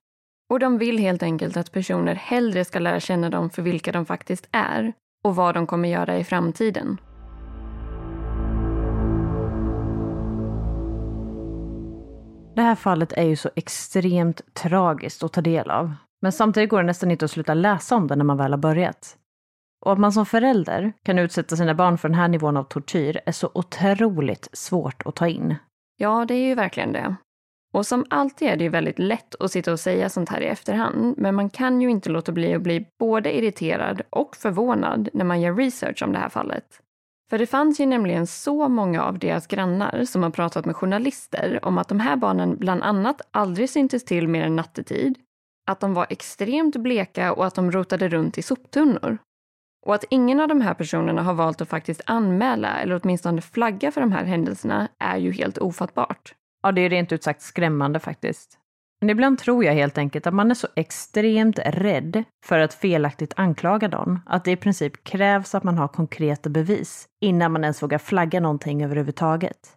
Och 0.51 0.59
de 0.59 0.79
vill 0.79 0.99
helt 0.99 1.23
enkelt 1.23 1.57
att 1.57 1.73
personer 1.73 2.15
hellre 2.15 2.65
ska 2.65 2.79
lära 2.79 3.01
känna 3.01 3.31
dem 3.31 3.51
för 3.51 3.63
vilka 3.63 3.93
de 3.93 4.07
faktiskt 4.07 4.49
är 4.53 4.93
och 5.25 5.37
vad 5.37 5.55
de 5.55 5.67
kommer 5.67 5.89
göra 5.89 6.19
i 6.19 6.25
framtiden. 6.25 6.99
Det 12.55 12.63
här 12.63 12.75
fallet 12.75 13.13
är 13.13 13.23
ju 13.23 13.37
så 13.37 13.51
extremt 13.57 14.55
tragiskt 14.55 15.23
att 15.23 15.33
ta 15.33 15.41
del 15.41 15.71
av. 15.71 15.95
Men 16.23 16.33
samtidigt 16.33 16.71
går 16.71 16.79
det 16.79 16.87
nästan 16.87 17.11
inte 17.11 17.25
att 17.25 17.31
sluta 17.31 17.55
läsa 17.55 17.97
om 17.97 18.07
det 18.07 18.17
när 18.17 18.25
man 18.25 18.37
väl 18.37 18.53
har 18.53 18.59
börjat. 18.59 19.17
Och 19.83 19.93
att 19.93 19.99
man 19.99 20.13
som 20.13 20.27
förälder 20.27 20.93
kan 21.03 21.19
utsätta 21.19 21.57
sina 21.57 21.75
barn 21.75 21.99
för 21.99 22.09
den 22.09 22.19
här 22.19 22.29
nivån 22.29 22.57
av 22.57 22.65
tortyr 22.65 23.21
är 23.27 23.33
så 23.33 23.51
otroligt 23.55 24.49
svårt 24.53 25.03
att 25.07 25.17
ta 25.17 25.29
in. 25.29 25.55
Ja, 25.97 26.25
det 26.25 26.35
är 26.35 26.49
ju 26.49 26.55
verkligen 26.55 26.93
det. 26.93 27.17
Och 27.73 27.87
som 27.87 28.05
alltid 28.11 28.49
är 28.49 28.57
det 28.57 28.65
ju 28.65 28.71
väldigt 28.71 28.99
lätt 28.99 29.35
att 29.35 29.53
sitta 29.53 29.73
och 29.73 29.81
säga 29.81 30.09
sånt 30.09 30.29
här 30.29 30.41
i 30.41 30.47
efterhand, 30.47 31.15
men 31.19 31.35
man 31.35 31.51
kan 31.51 31.83
ju 31.83 31.91
inte 31.91 32.11
låta 32.11 32.33
bli 32.33 32.55
att 32.55 32.63
bli 32.63 32.87
både 32.99 33.37
irriterad 33.37 34.03
och 34.11 34.37
förvånad 34.37 35.09
när 35.13 35.25
man 35.25 35.41
gör 35.41 35.55
research 35.55 36.03
om 36.03 36.13
det 36.13 36.19
här 36.19 36.29
fallet. 36.29 36.65
För 37.31 37.39
det 37.39 37.47
fanns 37.47 37.81
ju 37.81 37.87
nämligen 37.87 38.27
så 38.27 38.69
många 38.69 39.03
av 39.03 39.19
deras 39.19 39.47
grannar 39.47 40.05
som 40.05 40.23
har 40.23 40.31
pratat 40.31 40.65
med 40.65 40.77
journalister 40.77 41.59
om 41.63 41.79
att 41.79 41.89
de 41.89 42.01
här 42.01 42.17
barnen 42.17 42.57
bland 42.57 42.83
annat 42.83 43.21
aldrig 43.31 43.71
syntes 43.71 44.05
till 44.05 44.29
mer 44.29 44.45
än 44.45 44.57
nattetid, 44.57 45.19
att 45.71 45.81
de 45.81 45.95
var 45.95 46.07
extremt 46.11 46.77
bleka 46.77 47.33
och 47.33 47.47
att 47.47 47.55
de 47.55 47.73
rotade 47.73 48.09
runt 48.09 48.39
i 48.39 48.43
soptunnor. 48.43 49.19
Och 49.87 49.95
att 49.95 50.05
ingen 50.11 50.41
av 50.41 50.49
de 50.49 50.61
här 50.61 50.75
personerna 50.75 51.23
har 51.23 51.35
valt 51.35 51.61
att 51.61 51.69
faktiskt 51.69 52.01
anmäla 52.07 52.81
eller 52.81 53.01
åtminstone 53.03 53.41
flagga 53.41 53.93
för 53.93 54.01
de 54.01 54.13
här 54.13 54.25
händelserna 54.25 54.89
är 54.99 55.17
ju 55.17 55.33
helt 55.33 55.59
ofattbart. 55.59 56.35
Ja, 56.63 56.73
det 56.73 56.81
är 56.81 56.91
rent 56.91 57.13
ut 57.13 57.23
sagt 57.23 57.43
skrämmande 57.43 58.01
faktiskt. 58.01 58.59
Men 59.01 59.11
ibland 59.11 59.39
tror 59.39 59.65
jag 59.65 59.73
helt 59.73 59.99
enkelt 59.99 60.27
att 60.27 60.35
man 60.35 60.51
är 60.51 60.55
så 60.55 60.69
extremt 60.77 61.59
rädd 61.59 62.25
för 62.47 62.59
att 62.59 62.75
felaktigt 62.75 63.35
anklaga 63.37 63.89
någon 63.89 64.21
att 64.27 64.45
det 64.45 64.51
i 64.51 64.57
princip 64.57 65.05
krävs 65.05 65.55
att 65.55 65.65
man 65.65 65.79
har 65.79 65.89
konkreta 65.89 66.51
bevis 66.51 67.07
innan 67.21 67.53
man 67.53 67.65
ens 67.65 67.83
vågar 67.83 67.99
flagga 67.99 68.41
någonting 68.41 68.85
överhuvudtaget. 68.85 69.77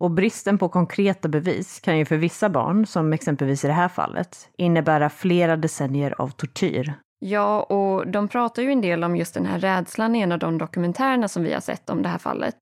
Och 0.00 0.10
bristen 0.10 0.58
på 0.58 0.68
konkreta 0.68 1.28
bevis 1.28 1.80
kan 1.80 1.98
ju 1.98 2.04
för 2.04 2.16
vissa 2.16 2.48
barn, 2.48 2.86
som 2.86 3.12
exempelvis 3.12 3.64
i 3.64 3.66
det 3.66 3.72
här 3.72 3.88
fallet, 3.88 4.48
innebära 4.58 5.10
flera 5.10 5.56
decennier 5.56 6.14
av 6.18 6.28
tortyr 6.28 6.94
Ja, 7.24 7.62
och 7.62 8.06
de 8.06 8.28
pratar 8.28 8.62
ju 8.62 8.72
en 8.72 8.80
del 8.80 9.04
om 9.04 9.16
just 9.16 9.34
den 9.34 9.46
här 9.46 9.58
rädslan 9.58 10.14
i 10.14 10.20
en 10.20 10.32
av 10.32 10.38
de 10.38 10.58
dokumentärerna 10.58 11.28
som 11.28 11.42
vi 11.42 11.52
har 11.52 11.60
sett 11.60 11.90
om 11.90 12.02
det 12.02 12.08
här 12.08 12.18
fallet. 12.18 12.56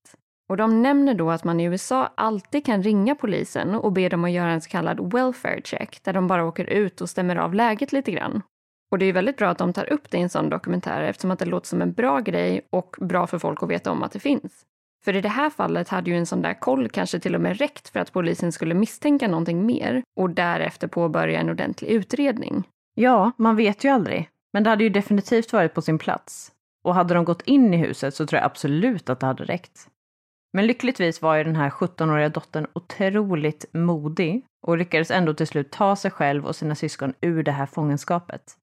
Och 0.49 0.57
de 0.57 0.81
nämner 0.81 1.13
då 1.13 1.31
att 1.31 1.43
man 1.43 1.59
i 1.59 1.63
USA 1.63 2.09
alltid 2.15 2.65
kan 2.65 2.83
ringa 2.83 3.15
polisen 3.15 3.75
och 3.75 3.91
be 3.91 4.09
dem 4.09 4.23
att 4.23 4.31
göra 4.31 4.51
en 4.51 4.61
så 4.61 4.69
kallad 4.69 5.13
welfare 5.13 5.61
check, 5.63 6.03
där 6.03 6.13
de 6.13 6.27
bara 6.27 6.45
åker 6.45 6.65
ut 6.65 7.01
och 7.01 7.09
stämmer 7.09 7.35
av 7.35 7.53
läget 7.53 7.91
lite 7.91 8.11
grann. 8.11 8.41
Och 8.91 8.97
det 8.97 9.05
är 9.05 9.13
väldigt 9.13 9.37
bra 9.37 9.49
att 9.49 9.57
de 9.57 9.73
tar 9.73 9.93
upp 9.93 10.11
det 10.11 10.17
i 10.17 10.21
en 10.21 10.29
sån 10.29 10.49
dokumentär 10.49 11.01
eftersom 11.01 11.31
att 11.31 11.39
det 11.39 11.45
låter 11.45 11.67
som 11.67 11.81
en 11.81 11.93
bra 11.93 12.19
grej 12.19 12.61
och 12.69 12.95
bra 12.99 13.27
för 13.27 13.39
folk 13.39 13.63
att 13.63 13.69
veta 13.69 13.91
om 13.91 14.03
att 14.03 14.11
det 14.11 14.19
finns. 14.19 14.65
För 15.05 15.15
i 15.15 15.21
det 15.21 15.29
här 15.29 15.49
fallet 15.49 15.89
hade 15.89 16.09
ju 16.09 16.17
en 16.17 16.25
sån 16.25 16.41
där 16.41 16.53
koll 16.53 16.89
kanske 16.89 17.19
till 17.19 17.35
och 17.35 17.41
med 17.41 17.57
räckt 17.57 17.89
för 17.89 17.99
att 17.99 18.13
polisen 18.13 18.51
skulle 18.51 18.73
misstänka 18.73 19.27
någonting 19.27 19.65
mer 19.65 20.03
och 20.19 20.29
därefter 20.29 20.87
påbörja 20.87 21.39
en 21.39 21.49
ordentlig 21.49 21.87
utredning. 21.87 22.63
Ja, 22.95 23.31
man 23.37 23.55
vet 23.55 23.83
ju 23.83 23.89
aldrig. 23.89 24.30
Men 24.53 24.63
det 24.63 24.69
hade 24.69 24.83
ju 24.83 24.89
definitivt 24.89 25.53
varit 25.53 25.73
på 25.73 25.81
sin 25.81 25.99
plats. 25.99 26.51
Och 26.83 26.95
hade 26.95 27.13
de 27.13 27.25
gått 27.25 27.41
in 27.41 27.73
i 27.73 27.77
huset 27.77 28.15
så 28.15 28.25
tror 28.25 28.37
jag 28.37 28.45
absolut 28.45 29.09
att 29.09 29.19
det 29.19 29.25
hade 29.25 29.43
räckt. 29.43 29.87
Men 30.53 30.67
lyckligtvis 30.67 31.21
var 31.21 31.35
ju 31.35 31.43
den 31.43 31.55
här 31.55 31.69
17-åriga 31.69 32.29
dottern 32.29 32.67
otroligt 32.73 33.65
modig 33.73 34.45
och 34.67 34.77
lyckades 34.77 35.11
ändå 35.11 35.33
till 35.33 35.47
slut 35.47 35.71
ta 35.71 35.95
sig 35.95 36.11
själv 36.11 36.45
och 36.45 36.55
sina 36.55 36.75
syskon 36.75 37.13
ur 37.21 37.43
det 37.43 37.51
här 37.51 37.65
fångenskapet. 37.65 38.57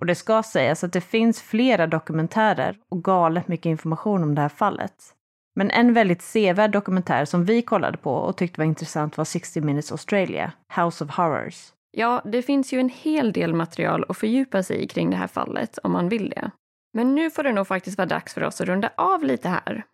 Och 0.00 0.06
det 0.06 0.14
ska 0.14 0.42
sägas 0.42 0.84
att 0.84 0.92
det 0.92 1.00
finns 1.00 1.42
flera 1.42 1.86
dokumentärer 1.86 2.78
och 2.90 3.04
galet 3.04 3.48
mycket 3.48 3.66
information 3.66 4.22
om 4.22 4.34
det 4.34 4.40
här 4.40 4.48
fallet. 4.48 5.14
Men 5.54 5.70
en 5.70 5.94
väldigt 5.94 6.22
sevärd 6.22 6.70
dokumentär 6.72 7.24
som 7.24 7.44
vi 7.44 7.62
kollade 7.62 7.98
på 7.98 8.14
och 8.14 8.36
tyckte 8.36 8.60
var 8.60 8.66
intressant 8.66 9.16
var 9.16 9.24
60 9.24 9.60
Minutes 9.60 9.92
Australia, 9.92 10.52
House 10.76 11.04
of 11.04 11.10
Horrors. 11.10 11.72
Ja, 11.96 12.22
det 12.24 12.42
finns 12.42 12.72
ju 12.72 12.80
en 12.80 12.88
hel 12.88 13.32
del 13.32 13.54
material 13.54 14.04
att 14.08 14.16
fördjupa 14.16 14.62
sig 14.62 14.82
i 14.82 14.88
kring 14.88 15.10
det 15.10 15.16
här 15.16 15.26
fallet 15.26 15.78
om 15.78 15.92
man 15.92 16.08
vill 16.08 16.30
det. 16.30 16.50
Men 16.94 17.14
nu 17.14 17.30
får 17.30 17.42
det 17.42 17.52
nog 17.52 17.66
faktiskt 17.66 17.98
vara 17.98 18.06
dags 18.06 18.34
för 18.34 18.42
oss 18.42 18.60
att 18.60 18.66
runda 18.66 18.90
av 18.96 19.24
lite 19.24 19.48
här. 19.48 19.84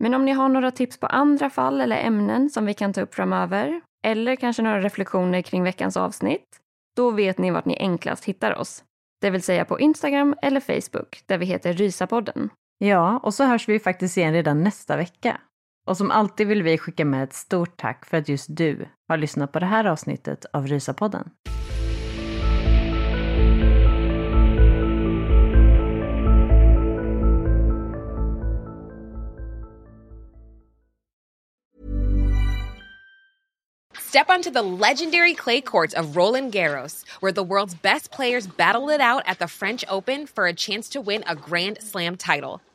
Men 0.00 0.14
om 0.14 0.24
ni 0.24 0.32
har 0.32 0.48
några 0.48 0.70
tips 0.70 1.00
på 1.00 1.06
andra 1.06 1.50
fall 1.50 1.80
eller 1.80 1.96
ämnen 1.96 2.50
som 2.50 2.66
vi 2.66 2.74
kan 2.74 2.92
ta 2.92 3.00
upp 3.00 3.14
framöver, 3.14 3.80
eller 4.04 4.36
kanske 4.36 4.62
några 4.62 4.80
reflektioner 4.80 5.42
kring 5.42 5.62
veckans 5.64 5.96
avsnitt, 5.96 6.60
då 6.96 7.10
vet 7.10 7.38
ni 7.38 7.50
vart 7.50 7.64
ni 7.64 7.76
enklast 7.78 8.24
hittar 8.24 8.54
oss. 8.54 8.84
Det 9.20 9.30
vill 9.30 9.42
säga 9.42 9.64
på 9.64 9.80
Instagram 9.80 10.34
eller 10.42 10.60
Facebook 10.60 11.22
där 11.26 11.38
vi 11.38 11.46
heter 11.46 11.72
Rysapodden. 11.72 12.50
Ja, 12.78 13.18
och 13.18 13.34
så 13.34 13.44
hörs 13.44 13.68
vi 13.68 13.78
faktiskt 13.78 14.16
igen 14.16 14.32
redan 14.32 14.62
nästa 14.62 14.96
vecka. 14.96 15.40
Och 15.88 15.96
som 15.96 16.10
alltid 16.10 16.46
vill 16.46 16.62
vi 16.62 16.78
skicka 16.78 17.04
med 17.04 17.22
ett 17.24 17.32
stort 17.32 17.76
tack 17.76 18.06
för 18.06 18.16
att 18.16 18.28
just 18.28 18.46
du 18.56 18.88
har 19.08 19.16
lyssnat 19.16 19.52
på 19.52 19.58
det 19.58 19.66
här 19.66 19.84
avsnittet 19.84 20.46
av 20.52 20.66
Rysapodden. 20.66 21.30
Step 34.00 34.30
onto 34.30 34.50
the 34.50 34.62
legendary 34.62 35.34
clay 35.34 35.60
courts 35.60 35.94
of 35.94 36.16
Roland 36.16 36.52
Garros, 36.52 37.04
where 37.20 37.32
the 37.32 37.44
world's 37.44 37.74
best 37.82 38.10
players 38.10 38.46
battle 38.56 38.94
it 38.94 39.00
out 39.00 39.22
at 39.26 39.38
the 39.38 39.48
French 39.48 39.84
Open 39.88 40.26
for 40.26 40.46
a 40.46 40.54
chance 40.54 40.92
to 40.92 41.00
win 41.00 41.22
a 41.26 41.34
Grand 41.34 41.78
Slam 41.80 42.16
title. 42.16 42.60